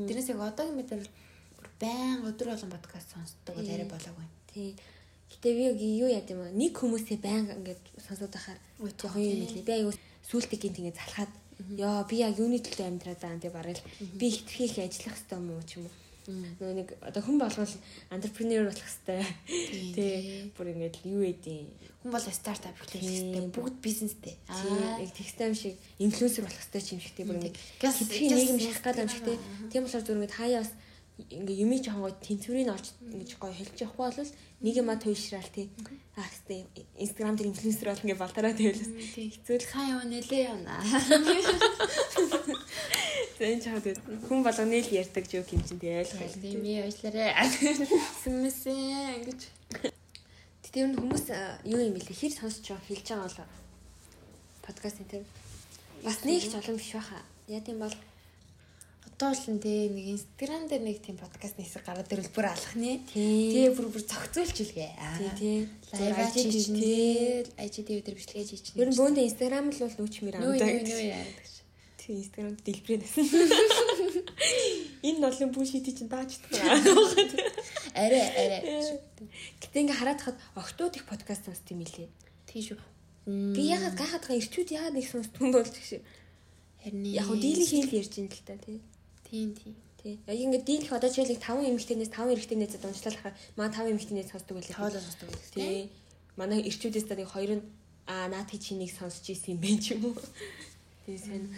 Тэрнээс 0.08 0.32
яг 0.32 0.40
одоогийн 0.40 0.78
мэдрэл 0.80 1.12
бүр 1.56 1.68
байн 1.76 2.24
өдөр 2.24 2.48
болгон 2.56 2.72
подкаст 2.72 3.12
сонсдог 3.12 3.52
бол 3.52 3.68
арай 3.68 3.84
болоогүй. 3.84 4.26
Тий. 4.48 4.72
Гэтэ 5.28 5.48
би 5.52 5.62
яг 5.68 5.76
юу 5.76 6.08
яд 6.08 6.28
юм 6.32 6.40
аа 6.40 6.56
нэг 6.56 6.72
хүмүүсээ 6.72 7.18
байнга 7.20 7.52
ингээд 7.60 7.82
сонсоод 8.00 8.32
байхаар 8.32 8.58
жоохон 8.96 9.20
юм 9.20 9.44
тий. 9.44 9.60
хэлээ. 9.60 9.68
Би 9.68 9.72
аягүй 9.76 9.94
сүултэг 10.24 10.60
гинт 10.64 10.80
ингээд 10.80 11.00
залхаад 11.00 11.32
ёо 11.76 12.08
би 12.08 12.16
яг 12.24 12.32
юуны 12.40 12.64
төлөө 12.64 12.86
амьдраад 12.88 13.20
байгаа 13.20 13.36
юм 13.36 13.44
те 13.44 13.50
бараг 13.52 13.76
л 13.76 13.84
би 14.16 14.26
хитрхи 14.32 14.64
их 14.64 14.78
ажиллах 14.80 15.16
хэрэгтэй 15.20 15.36
юм 15.36 15.48
уу 15.52 15.62
ч 15.68 15.70
юм 15.76 15.84
уу. 15.84 16.07
Нөгөө 16.28 16.74
нэг 16.76 16.88
одоо 17.00 17.22
хүн 17.24 17.40
болгол 17.40 17.74
entrepreneur 18.12 18.68
болох 18.68 18.84
хэрэгтэй. 18.84 19.24
Тий. 19.96 20.52
Бүр 20.52 20.76
ингээд 20.76 21.00
юу 21.08 21.24
эдийн. 21.24 21.72
Хүн 22.04 22.12
бол 22.12 22.20
стартап 22.20 22.76
эхлэх 22.76 23.00
хэрэгтэй. 23.00 23.48
Бүгд 23.48 23.80
бизнестэй. 23.80 24.36
Тий. 24.36 24.76
Яг 25.08 25.12
текстайм 25.16 25.56
шиг 25.56 25.80
инфлюенсер 25.96 26.44
болох 26.44 26.60
хэрэгтэй 26.60 26.82
ч 26.84 26.88
юм 26.92 27.00
шиг 27.00 27.16
тий 27.16 27.24
бүр 27.24 27.40
ингээд 27.40 27.56
нийгэм 27.56 28.60
шахах 28.60 28.84
гэдэг 28.92 29.04
юм 29.08 29.12
шиг 29.12 29.24
тий. 29.24 29.38
Тийм 29.72 29.82
болохоор 29.88 30.04
зүгээр 30.04 30.18
ингээд 30.20 30.36
хаяа 30.36 30.60
бас 30.60 30.72
ингээ 31.18 31.62
юмий 31.64 31.80
жоохон 31.82 32.04
гоё 32.06 32.14
тэнцвэрийг 32.22 32.70
олж 32.70 32.86
ингэж 33.02 33.30
гоё 33.40 33.54
хэлж 33.56 33.76
явахгүй 33.82 34.06
бол 34.12 34.32
нэг 34.62 34.74
юм 34.76 34.88
а 34.92 35.00
туйшраал 35.00 35.50
тий. 35.50 35.66
Аа 36.14 36.28
хэвээ 36.28 36.60
инстаграм 37.00 37.34
дээр 37.34 37.50
инфлюенсер 37.56 37.88
бол 37.90 38.04
ингээ 38.04 38.22
балтараа 38.22 38.52
тэвэлээс 38.54 38.92
хэцүү 39.16 39.56
л 39.58 39.70
Хаа 39.72 39.96
яваа 39.96 40.06
нэлээ 40.06 40.42
явна. 40.46 40.76
Зэн 43.38 43.60
чаад 43.62 43.86
хүн 44.26 44.40
болгоны 44.42 44.82
л 44.82 44.90
ярьдаг 44.90 45.24
жок 45.30 45.48
юм 45.54 45.62
чинь 45.62 45.78
тий 45.78 45.94
ойлгох. 45.94 46.34
Тийм 46.42 46.62
ээ 46.66 46.90
уучлаарай. 46.90 47.30
Сүмсэн 48.22 49.22
гэж. 49.26 49.40
Тэгтээ 50.66 50.82
ер 50.82 50.90
нь 50.90 50.98
хүмүүс 50.98 51.26
юу 51.70 51.80
юм 51.80 51.94
бэлээ 51.94 52.18
хэр 52.18 52.34
сонсч 52.34 52.66
байгаа 52.66 52.88
хэлж 52.90 53.06
байгаа 53.14 53.30
бол 53.30 53.54
подкаст 54.66 54.98
энэ 55.06 55.22
бас 56.02 56.18
нэг 56.26 56.42
ч 56.42 56.52
олон 56.58 56.76
биш 56.76 56.92
баха. 56.98 57.22
Яа 57.46 57.62
тийм 57.62 57.78
бол 57.78 57.94
Одоо 59.18 59.34
л 59.34 59.50
энэ 59.50 59.90
нэг 59.90 60.06
инстаграм 60.14 60.70
дээр 60.70 60.82
нэг 60.86 61.02
тийм 61.02 61.18
подкаст 61.18 61.58
нээсэг 61.58 61.82
гараад 61.82 62.06
ирвэл 62.06 62.34
бүр 62.38 62.46
алах 62.54 62.74
нэ. 62.78 63.02
Тий. 63.10 63.50
Тэгээ 63.50 63.74
бүр 63.74 63.86
бүр 63.90 64.02
зохицуулж 64.06 64.56
илгээ. 64.62 64.92
тий 64.94 65.30
тий 65.34 65.58
Лайв 65.90 66.18
ачиж 66.22 66.70
тий. 66.70 67.42
IGTV 67.58 67.98
дээр 68.06 68.14
бичлэгээ 68.14 68.46
хийж. 68.46 68.66
Ер 68.78 68.90
нь 68.90 68.98
бөөндө 68.98 69.26
инстаграм 69.26 69.74
л 69.74 69.82
бол 69.82 69.98
нүүчмэр 69.98 70.38
нүү 70.38 70.54
амдаг. 70.54 70.70
нүү 70.70 70.86
нүү 70.86 71.02
яадаг 71.10 71.57
чи. 72.08 72.08
Тэг 72.08 72.16
инстаграм 72.24 72.56
дэлбэрээ 72.56 73.04
насан. 73.04 73.28
Энэ 75.04 75.20
нотлын 75.20 75.52
бүх 75.52 75.68
шийти 75.68 75.92
чинь 75.92 76.08
даачдаг. 76.08 76.48
Арай 77.92 78.24
арай. 78.32 78.60
Гэтэ 79.60 79.76
ингээ 79.84 79.98
хараад 80.00 80.20
хад 80.24 80.36
октод 80.56 80.96
их 80.96 81.04
подкаст 81.04 81.44
сонсд 81.44 81.68
юм 81.68 81.84
илээ. 81.84 82.08
Тийм 82.48 82.62
шүү. 82.64 82.80
Би 83.28 83.68
ягаад 83.68 83.92
гайхаад 83.92 84.24
байгаа 84.24 84.40
ирчүүд 84.40 84.72
яагаад 84.72 84.96
нэг 84.96 85.04
сонсдгүй 85.04 85.52
болж 85.52 85.74
гэж. 85.76 86.00
Харин 86.80 87.04
Яг 87.12 87.28
хөө 87.28 87.38
дийлэх 87.44 87.68
хэл 87.68 87.98
ярьж 88.00 88.14
ин 88.16 88.32
л 88.32 88.40
та 88.40 88.56
тий. 88.56 88.80
Тийм 89.28 89.52
тийм. 89.52 89.76
Тий. 90.00 90.16
Яг 90.24 90.38
ингээд 90.40 90.64
дийлэх 90.64 90.96
одоо 90.96 91.12
жишээлбэл 91.12 91.44
5 91.44 91.68
эмэгтэйнээс 91.68 92.10
5 92.14 92.32
эрэгтэйнээс 92.32 92.74
уншлахаар 92.80 93.34
маа 93.60 93.68
5 93.68 93.92
эмэгтэйнээс 93.92 94.32
сонсдог 94.32 94.56
байлээ. 94.56 94.78
Тоолоо 94.80 95.02
сонсдог 95.02 95.28
байх. 95.28 95.44
Тий. 95.52 95.92
Манай 96.40 96.64
ирчүүдээс 96.64 97.04
та 97.04 97.18
нэг 97.20 97.28
хоёр 97.28 97.60
нь 97.60 97.64
аа 98.08 98.32
наад 98.32 98.48
чи 98.48 98.72
нэг 98.72 98.88
сонсч 98.94 99.28
ийсэн 99.28 99.58
юм 99.58 99.60
бэ 99.60 99.70
ч 99.76 99.92
юм 99.92 100.08
уу. 100.08 100.16
Тий 101.08 101.16
сайн. 101.16 101.48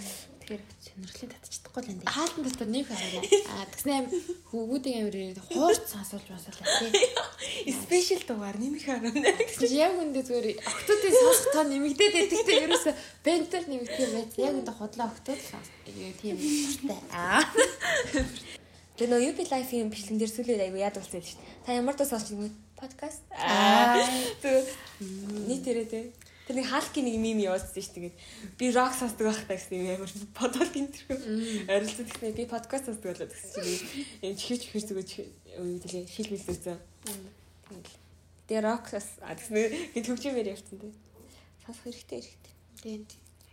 Тэгэхээр 0.46 0.62
сонирхлын 0.78 1.30
татчихдаггүй 1.34 1.82
л 1.82 1.90
энэ. 1.90 2.06
Хаалтан 2.06 2.42
дотор 2.46 2.70
нэг 2.70 2.86
хараа. 2.86 3.22
Аа 3.50 3.66
тэгснэ 3.66 3.92
аим 3.98 4.06
хөвгүүдийн 4.46 5.10
амир 5.10 5.42
хуурц 5.42 5.90
сонсуулж 5.90 6.30
масуулаа 6.30 6.70
тий. 6.78 7.74
спешиал 7.82 8.22
дугаар 8.30 8.54
нэмэх. 8.62 8.86
Тэгж 8.86 9.74
яг 9.74 9.98
үндэ 9.98 10.22
зүгээр 10.22 10.54
октодын 10.54 11.14
сонсох 11.18 11.50
тоо 11.50 11.64
нэмэгдээд 11.66 12.14
байдагтай 12.14 12.56
ерөөсө 12.62 12.90
бентер 13.26 13.66
нэмэгдэх 13.66 13.98
юм 14.06 14.12
байц. 14.14 14.32
Яг 14.38 14.54
үндэ 14.54 14.70
хотлоо 14.70 15.10
октод 15.10 15.40
тийм 16.22 16.38
дуртай. 16.38 17.00
Аа. 17.10 17.42
Тэгээ 19.02 19.10
нөө 19.10 19.34
UP 19.34 19.38
Life-ийн 19.50 19.90
бичлэгэн 19.90 20.18
дээр 20.22 20.30
сүлээд 20.30 20.62
айгу 20.62 20.78
яд 20.78 20.94
болсон 20.94 21.26
шүү 21.26 21.42
дээ. 21.42 21.66
Та 21.66 21.74
ямар 21.74 21.98
дуу 21.98 22.06
сонсч 22.06 22.30
юм? 22.38 22.54
Подкаст. 22.78 23.26
Аа. 23.34 23.98
Нийтээрээ 25.50 25.88
тий. 25.90 26.06
Тэр 26.50 26.58
нэг 26.58 26.66
хаалкийн 26.66 27.06
нэг 27.06 27.16
мим 27.22 27.38
явуулсан 27.38 27.78
шүү 27.78 28.10
дээ. 28.10 28.18
Би 28.58 28.74
рок 28.74 28.90
сонсдог 28.90 29.30
байх 29.30 29.46
таа 29.46 29.54
гэсэн 29.54 29.86
юм 29.86 29.94
амар 29.94 30.10
бодвол 30.34 30.74
интервью. 30.74 31.62
Арилсан 31.70 32.10
гэснээр 32.10 32.34
би 32.34 32.44
подкаст 32.50 32.90
сонсдог 32.90 33.06
болоод 33.06 33.30
гэсэн 33.30 33.62
чинь 33.62 33.78
юм 34.26 34.34
чихэж 34.34 34.66
чихэж 34.66 34.84
зүгэж 34.90 35.10
юу 35.62 35.78
гэлээ 35.78 36.10
шил 36.10 36.26
мэлсэн. 36.26 36.74
Тэгэл. 36.74 37.94
Тэгээ 38.50 38.66
рок 38.66 38.82
а 38.90 39.30
тэгснээр 39.38 39.94
би 39.94 39.98
төвчмээр 40.02 40.50
явцсан 40.50 40.82
тий. 40.82 40.90
Сонсох 41.62 41.86
хэрэгтэй 41.86 42.18
хэрэгтэй. 42.18 42.54
Тийм. 42.82 43.06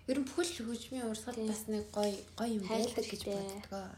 Ер 0.10 0.18
нь 0.18 0.26
бүхэл 0.26 0.66
хөгжмийн 0.66 1.06
урсгал 1.06 1.38
бас 1.38 1.70
нэг 1.70 1.86
гоё 1.94 2.18
гоё 2.34 2.50
юм 2.58 2.66
байдаг 2.66 3.06
гэж 3.06 3.22
боддог. 3.30 3.94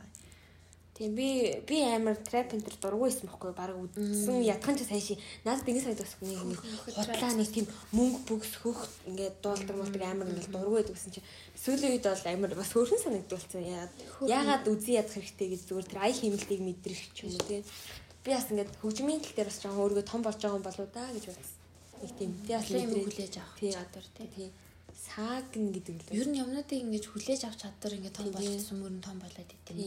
Тийм 1.00 1.16
би 1.16 1.64
би 1.64 1.80
амар 1.80 2.18
трап 2.20 2.52
энэ 2.52 2.68
төр 2.68 2.76
дургуй 2.84 3.08
байсан 3.08 3.32
байхгүй 3.32 3.56
баг 3.56 3.72
үдсэн 3.72 4.44
ядхан 4.44 4.76
ч 4.76 4.84
сайн 4.84 5.00
ши 5.00 5.16
надад 5.48 5.64
ингэ 5.64 5.80
сайд 5.80 6.04
бас 6.04 6.20
нэг 6.20 6.44
нэг 6.44 6.60
хотлаа 6.92 7.32
нэг 7.40 7.48
тийм 7.56 7.72
мөнгө 7.96 8.20
бүгс 8.28 8.60
хөх 8.60 8.84
ингээд 9.08 9.40
дуулдаг 9.40 9.76
мулдаг 9.80 10.04
амар 10.04 10.28
ингээд 10.28 10.52
дургуй 10.52 10.84
байдаг 10.84 11.00
гэсэн 11.00 11.16
чи 11.16 11.24
сүүлийн 11.56 11.96
үед 11.96 12.04
бол 12.04 12.28
амар 12.28 12.52
бас 12.52 12.72
хөөрхөн 12.76 13.00
санагдуулсан. 13.00 13.64
Яагаад 14.28 14.68
үзий 14.68 15.00
ядах 15.00 15.16
хэрэгтэй 15.16 15.48
гэж 15.56 15.62
зүгээр 15.72 15.88
тэр 15.88 16.04
ай 16.04 16.12
хэмнэлтийг 16.20 16.62
мэдрэх 16.68 17.02
ч 17.16 17.18
юм 17.24 17.32
уу 17.32 17.48
тийм. 17.48 17.64
Би 18.28 18.30
бас 18.36 18.52
ингээд 18.52 18.76
хөгжмийн 18.84 19.24
тал 19.24 19.36
дээр 19.40 19.48
бас 19.48 19.60
жоохон 19.64 19.84
өөрийгөө 19.88 20.04
том 20.04 20.20
болж 20.20 20.40
байгаа 20.44 20.60
юм 20.60 20.68
болоо 20.68 20.88
да 20.92 21.08
гэж 21.16 21.26
бодсон. 21.32 21.56
Нэг 22.04 22.12
тийм 22.20 22.32
би 22.44 22.52
бас 22.60 22.68
юм 22.76 22.92
хүлээж 23.08 23.34
авах 23.40 23.56
чадвар 23.56 24.08
тийм. 24.20 24.52
саагн 25.00 25.72
гэдэг 25.72 25.96
л 25.96 26.20
ер 26.20 26.28
нь 26.28 26.40
юмнуудыг 26.44 26.84
ингэж 26.84 27.06
хүлээж 27.08 27.48
авах 27.48 27.60
чадвар 27.64 27.96
ингээд 27.96 28.18
том 28.20 28.28
болсон 28.36 28.78
мөрөн 28.84 29.00
том 29.00 29.18
болоод 29.24 29.48
идэв 29.48 29.80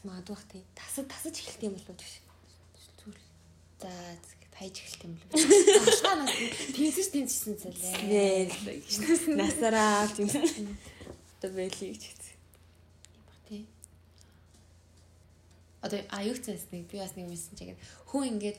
бас 0.00 0.08
магадгүй 0.08 0.34
бах 0.34 0.44
тий. 0.48 0.64
Тасад 0.74 1.08
тасаж 1.08 1.36
эхэлт 1.36 1.62
юм 1.62 1.74
болов 1.74 1.96
гэж. 1.96 2.20
Зүгээр. 3.00 3.20
За 3.80 3.90
тайж 4.56 4.76
эхэлт 4.80 5.04
юм 5.04 5.14
болов. 5.20 5.44
Ашгаанаас 5.88 6.32
тэнцэж 6.76 7.06
тэнцсэн 7.12 7.54
зэлээ. 7.60 8.48
Насараа 9.36 10.08
тийм. 10.08 10.28
Одоо 11.36 11.50
бэлий 11.52 11.92
гэж 11.92 12.02
хэлсэн. 12.08 12.36
Тий. 13.48 13.66
Одоо 15.80 16.00
аюух 16.12 16.38
цасныг 16.44 16.86
би 16.90 16.98
бас 16.98 17.16
нэг 17.16 17.26
мэдсэн 17.28 17.56
чигээд 17.56 17.80
хүн 18.10 18.36
ингээд 18.36 18.58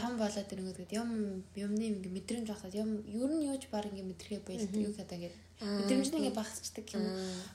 том 0.00 0.16
болоод 0.16 0.48
ирэнгүүт 0.48 0.92
юм 0.94 1.44
юмны 1.58 1.84
ингээ 1.90 2.16
мэдрэмж 2.16 2.48
авахад 2.50 2.74
юм 2.78 3.04
ер 3.04 3.30
нь 3.30 3.46
юуж 3.50 3.68
баг 3.68 3.90
ингээ 3.90 4.06
мэдрэхээ 4.06 4.40
байлт 4.46 4.72
юу 4.72 4.94
гэдэг 4.94 5.18
ингээд 5.18 5.36
мэдрэмж 5.60 6.08
нь 6.08 6.18
ингээ 6.22 6.38
багасчдаг 6.38 6.86
юм. 6.94 7.04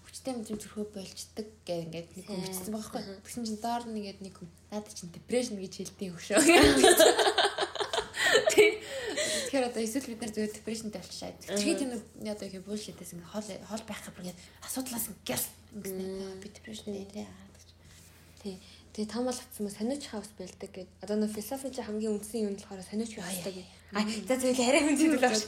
Хүчтэй 0.04 0.34
мэдрэмж 0.36 0.62
төрхөө 0.62 0.86
болчдаг 0.94 1.48
гэх 1.66 1.84
ингээд 1.88 2.10
нэг 2.20 2.26
хүн 2.28 2.44
бичсэн 2.44 2.76
байгаа 2.76 3.02
байхгүй 3.02 3.24
тэгсэн 3.24 3.46
чинь 3.48 3.64
доор 3.64 3.84
нэгээд 3.88 4.20
нэг 4.20 4.36
хүн 4.36 4.50
надад 4.70 4.94
чинь 4.94 5.14
депрешн 5.16 5.58
гэж 5.58 5.74
хэлдэг 5.80 6.10
хөшөө 6.14 6.38
Тэгэхээр 9.50 9.66
одоо 9.66 9.82
эсвэл 9.82 10.14
бид 10.14 10.22
нар 10.22 10.30
зүгээр 10.30 10.54
депрешнтэй 10.62 11.02
болчихшаа. 11.02 11.34
Тэрхий 11.42 11.74
тийм 11.74 11.92
одоо 11.98 12.46
их 12.46 12.62
bullshit-ээс 12.62 13.18
ингээ 13.18 13.34
хол 13.34 13.50
хол 13.66 13.84
байх 13.90 14.02
гэхээр 14.06 14.30
ингээд 14.30 14.42
асуудлаас 14.62 15.10
ингээ 15.10 15.42
би 16.38 16.48
депрешнтэй 16.54 16.94
нэрээ. 16.94 17.49
Тий. 18.42 18.58
Тэгээ 18.94 19.14
том 19.14 19.30
болгоцсон 19.30 19.64
мө 19.64 19.72
сониуч 19.72 20.04
хаус 20.10 20.32
бэлдэг 20.34 20.72
гэд. 20.74 20.90
Одоо 21.06 21.16
нөө 21.22 21.30
философи 21.30 21.70
чи 21.70 21.86
хамгийн 21.86 22.20
үндсэн 22.20 22.50
юм 22.50 22.56
болохоор 22.58 22.82
сониуч 22.84 23.16
хаустай 23.16 23.54
гэд. 23.54 23.70
А 23.94 24.02
за 24.06 24.36
зөвлө 24.38 24.66
арай 24.66 24.82
үнцэн 24.86 25.14
л 25.14 25.22
багш. 25.22 25.46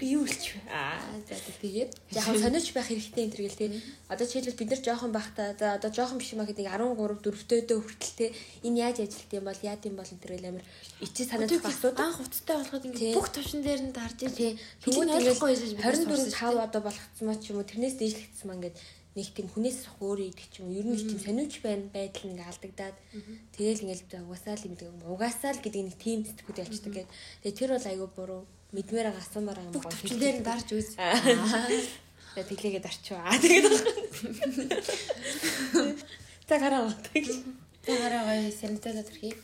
Би 0.00 0.06
юу 0.16 0.24
илч 0.24 0.56
вэ? 0.56 0.60
А 0.72 0.96
за 1.24 1.36
тэгээд 1.36 1.90
яг 2.16 2.24
сониуч 2.24 2.66
байх 2.72 2.88
хэрэгтэй 2.88 3.24
энэ 3.28 3.32
төр 3.32 3.44
гэл 3.44 3.60
тэгээ. 3.60 3.82
Одоо 4.08 4.24
жишээлбэл 4.24 4.60
бид 4.60 4.70
нар 4.72 4.82
жоохон 4.84 5.12
байхдаа 5.12 5.48
за 5.56 5.66
одоо 5.76 5.90
жоохон 5.92 6.20
биш 6.20 6.32
юм 6.36 6.40
аа 6.40 6.48
гэдэг 6.48 6.68
13 6.68 7.20
4-өөдөө 7.28 7.78
хүртэл 7.80 8.16
те 8.16 8.26
энэ 8.64 8.80
яаж 8.88 8.96
ажилт 9.04 9.32
юм 9.36 9.44
бол 9.44 9.60
яад 9.60 9.82
юм 9.84 9.96
бол 9.96 10.12
энэ 10.12 10.22
төр 10.24 10.32
гэл 10.36 10.50
амар 10.52 10.64
ичи 11.00 11.22
санаад 11.28 11.52
басууд 11.64 11.96
анх 11.96 12.18
уцтай 12.24 12.56
болоход 12.60 12.84
ингээ 12.88 13.16
бүх 13.16 13.28
төвшин 13.32 13.60
дээр 13.64 13.80
нь 13.88 13.92
дарж 13.96 14.16
тий. 14.20 14.56
Тэгвэл 14.84 15.08
ингээд 15.08 15.40
24 15.40 16.28
5 16.28 16.56
одоо 16.60 16.80
болгоцсон 16.84 17.24
маа 17.24 17.40
ч 17.40 17.52
юм 17.52 17.60
уу 17.60 17.68
тэрнээс 17.68 17.96
дээшлэгдсэн 18.00 18.48
маа 18.48 18.56
ингээд 18.60 18.76
нэг 19.18 19.26
тийм 19.34 19.48
хүнээс 19.50 19.78
өөрөө 19.98 20.26
идэх 20.30 20.48
юм 20.62 20.70
ер 20.70 20.86
нь 20.86 20.94
тийм 20.94 21.18
сониуч 21.18 21.54
байна 21.66 21.90
байдал 21.90 22.30
ингээ 22.30 22.46
алдагдаад 22.46 22.96
тэгэл 23.58 23.82
ингээл 23.82 24.22
угаасаа 24.22 24.54
л 24.54 24.64
гэдэг 24.70 24.88
угаасаа 25.02 25.52
л 25.54 25.62
гэдэг 25.64 25.82
нэг 25.82 25.96
тийм 25.98 26.22
сэтгэхүйд 26.22 26.62
ялчдаг 26.62 26.92
гэдэг. 26.94 27.10
Тэгээ 27.42 27.58
тэр 27.58 27.70
бол 27.74 27.90
айгүй 27.90 28.08
буруу 28.14 28.42
мэдмээр 28.70 29.10
гасамаар 29.10 29.58
юм 29.66 29.74
гоо. 29.74 29.90
Төвчнээр 29.90 30.36
нь 30.38 30.46
дарж 30.46 30.68
үз. 30.78 30.94
Тэгээ 30.94 32.46
тэлээгээд 32.54 32.86
арчваа. 32.86 33.34
Тэгээд 33.42 33.74
За 36.46 36.58
гараа 36.58 36.86
утдаг. 36.86 37.24
За 37.86 37.92
гараа 37.98 38.22
гоё 38.30 38.50
санитайзер 38.54 39.06
төрхий. 39.06 39.34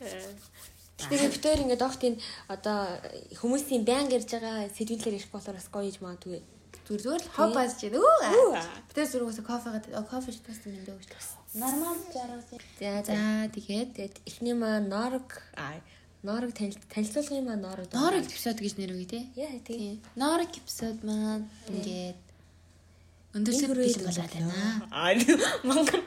Тэгэхээр 0.99 1.35
битээр 1.35 1.63
ингээд 1.67 1.87
огт 1.87 2.03
энэ 2.07 2.23
одоо 2.49 2.99
хүмүүсийн 3.39 3.83
баян 3.83 4.09
гэрж 4.11 4.31
байгаа 4.31 4.71
сэдвэлээр 4.75 5.19
ирэх 5.19 5.31
болохоор 5.31 5.59
бас 5.59 5.69
гоё 5.71 5.91
юм 5.91 6.07
аа 6.07 6.19
түгэ 6.19 6.56
Зүгээр 6.87 7.03
зүгээр 7.03 7.23
л 7.27 7.35
хоб 7.35 7.51
бааж 7.51 7.73
чинь. 7.83 7.99
Өө. 7.99 8.63
Битээс 8.89 9.11
зүрхээс 9.11 9.43
кофегаа 9.43 10.07
кофе 10.07 10.31
шатсан 10.31 10.71
юм 10.71 10.85
дөө 10.87 10.99
гэж. 11.03 11.11
Нормал 11.59 11.99
жаргал. 12.15 12.63
За 12.79 13.03
за 13.03 13.19
тэгээд 13.51 13.91
тэгээд 13.95 14.17
эхний 14.23 14.55
маа 14.55 14.79
норог 14.79 15.43
аа 15.59 15.83
Норог 16.27 16.53
танилцуулгын 16.55 17.45
маань 17.47 17.63
норог. 17.63 17.87
Норог 17.93 18.27
эпизод 18.27 18.59
гэж 18.59 18.75
нэр 18.79 18.99
өгье 18.99 19.07
те. 19.07 19.21
Яа 19.39 19.59
тийм. 19.63 20.03
Норог 20.19 20.51
эпизод 20.51 20.99
маань 21.07 21.47
ингээд 21.71 22.19
өндөрлөг 23.37 23.71
бил 23.79 24.01
болоод 24.03 24.33
байна. 24.35 24.51
Аа 24.91 25.15
мангар 25.63 26.03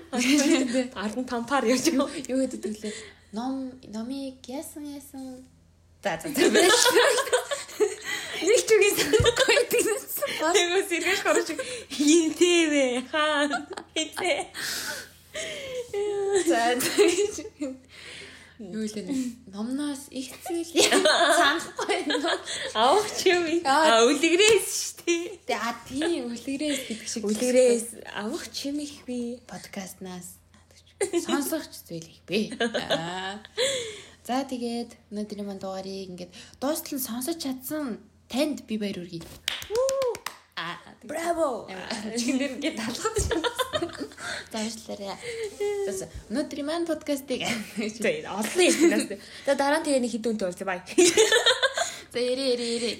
ардан 0.96 1.24
тампаар 1.24 1.72
явж 1.72 1.88
юу 1.96 2.10
гэдэг 2.12 2.84
вэ? 2.84 2.92
Ном 3.32 3.72
номыг 3.88 4.44
яасан 4.44 4.84
яасан. 4.92 5.46
За 6.04 6.20
за. 6.20 6.28
Нэг 8.40 8.60
ч 8.68 8.72
Тэгээс 10.40 10.90
иргэж 10.98 11.20
гарч 11.28 11.48
хинтэвэ 11.92 13.04
хаан 13.12 13.52
хинтэ. 13.96 14.34
За 16.48 16.62
юу 18.60 18.84
л 18.84 18.92
нэ 18.92 19.16
номноос 19.48 20.12
их 20.12 20.36
зүйл 20.44 20.68
санахгүй 20.68 22.12
авах 22.76 23.08
ч 23.16 23.32
юм. 23.32 23.44
Аа 23.64 24.04
үлгэрээс 24.04 24.68
штий 25.00 25.40
тэгээ 25.48 25.64
а 25.64 25.72
тийм 25.88 26.36
үлгэрээс 26.36 26.82
гэдэг 26.92 27.08
шиг. 27.08 27.24
Үлгэрээс. 27.24 27.88
Авах 28.12 28.52
ч 28.52 28.68
юм 28.68 28.84
их 28.84 29.08
би. 29.08 29.40
Подкастнаас. 29.48 30.36
Сонсох 31.24 31.72
ч 31.72 31.88
зүйл 31.88 32.04
их 32.04 32.20
би. 32.28 32.52
За 34.28 34.44
тэгээд 34.44 34.92
өнөөдрийн 35.08 35.48
манд 35.48 35.64
дугаарыг 35.64 36.12
ингээд 36.12 36.32
дуустал 36.60 37.00
нь 37.00 37.08
сонсож 37.08 37.40
чадсан 37.40 38.04
Танд 38.28 38.68
би 38.68 38.76
баяр 38.78 39.00
хүргэе. 39.00 39.24
Браво. 41.04 41.68
Чингэр 42.20 42.60
гээд 42.60 42.76
талхад 42.78 43.16
байна. 43.30 43.50
Заашлаарай. 44.54 45.16
За 45.88 46.08
өнөөдрийн 46.30 46.68
маань 46.68 46.88
подкастыг 46.90 47.44
за 48.04 48.10
олон 48.34 48.62
юм. 48.66 49.20
За 49.46 49.56
дараа 49.56 49.80
нь 49.80 49.86
тэгээ 49.88 50.04
нэг 50.04 50.14
хідүүнтэй 50.16 50.46
уулзъя 50.48 50.68
бай. 50.68 50.80
За 52.14 52.20
ярэ 52.20 52.44
ярэ 52.56 52.66
ярэ. 52.78 52.92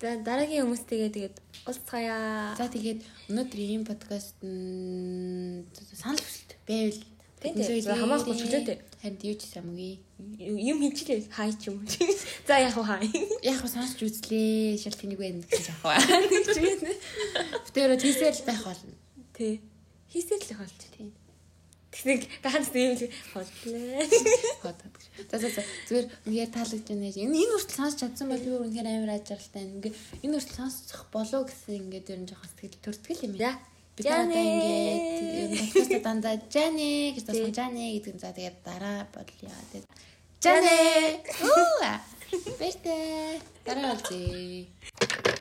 За 0.00 0.08
дараагийн 0.22 0.66
хүмүүстэйгээ 0.66 1.10
тэгээд 1.14 1.36
уулзцаая. 1.66 2.56
За 2.58 2.66
тэгээд 2.66 3.00
өнөөдрийн 3.30 3.70
ийм 3.78 3.84
подкаст 3.86 4.34
санал 4.42 6.18
хүсэлт 6.18 6.58
байвал 6.66 6.98
Тийм 7.38 7.54
хамаахгүй 7.54 8.34
чөлөөтэй. 8.34 8.76
Харин 8.98 9.18
юу 9.22 9.36
ч 9.38 9.46
самгүй. 9.46 10.02
Юм 10.42 10.82
хинчлээ 10.82 11.30
хай 11.30 11.54
ч 11.54 11.70
юм. 11.70 11.86
За 12.48 12.58
яг 12.58 12.74
хаа. 12.74 12.98
Яг 13.46 13.62
хаа 13.62 13.70
сонсч 13.70 14.02
үзлээ. 14.02 14.74
Шал 14.82 14.98
тэнийг 14.98 15.20
байна 15.22 15.42
гэж 15.46 15.70
яг 15.70 15.78
юм. 16.58 16.82
Тэр 17.70 17.94
тийсэл 17.94 18.42
байх 18.42 18.62
болно. 18.66 18.94
Тий. 19.38 19.62
Хийсэл 20.10 20.42
л 20.42 20.58
болж 20.58 20.74
тий. 20.90 21.14
Тэгсэг 21.94 22.26
ганц 22.42 22.68
тийм 22.74 22.94
л 22.98 23.06
хотлээ. 23.32 24.02
Хотод. 24.62 24.94
За 25.30 25.38
за 25.38 25.48
за 25.48 25.62
зүгээр 25.88 26.06
үнээр 26.26 26.50
таалагдж 26.52 26.88
байна. 26.90 27.08
Энэ 27.10 27.38
энэ 27.42 27.54
хүртэл 27.54 27.78
сонсч 27.78 27.96
чадсан 28.02 28.28
бол 28.28 28.42
би 28.42 28.50
үнээр 28.50 28.86
амар 28.86 29.16
ажралтай. 29.16 29.64
Ингээ 29.66 29.94
энэ 30.26 30.36
хүртэл 30.36 30.58
сонсох 30.58 31.06
болов 31.14 31.48
гэсэн 31.48 31.88
ингээд 31.88 32.12
ер 32.12 32.20
нь 32.22 32.28
жоохон 32.28 32.50
сэтгэл 32.50 32.84
төртгөл 32.84 33.26
юм 33.30 33.34
яа. 33.40 33.56
Бид 33.98 34.06
одоо 34.06 34.30
ингээд 34.30 35.06
ер 35.42 35.48
нь 35.50 35.58
подкаст 35.58 35.92
дандаа 36.06 36.36
Жани 36.54 37.10
гэж 37.18 37.24
тасган 37.26 37.50
Жани 37.58 37.98
гэдэг 37.98 38.14
нь 38.14 38.22
за 38.22 38.30
тэгээд 38.30 38.56
дараа 38.62 39.10
болё. 39.10 39.26
Тэгээд 39.74 39.86
Жани. 40.38 40.78
Уу. 41.42 41.82
Бэртэ. 42.62 42.94
Дараа 43.66 43.98
болъё. 43.98 45.37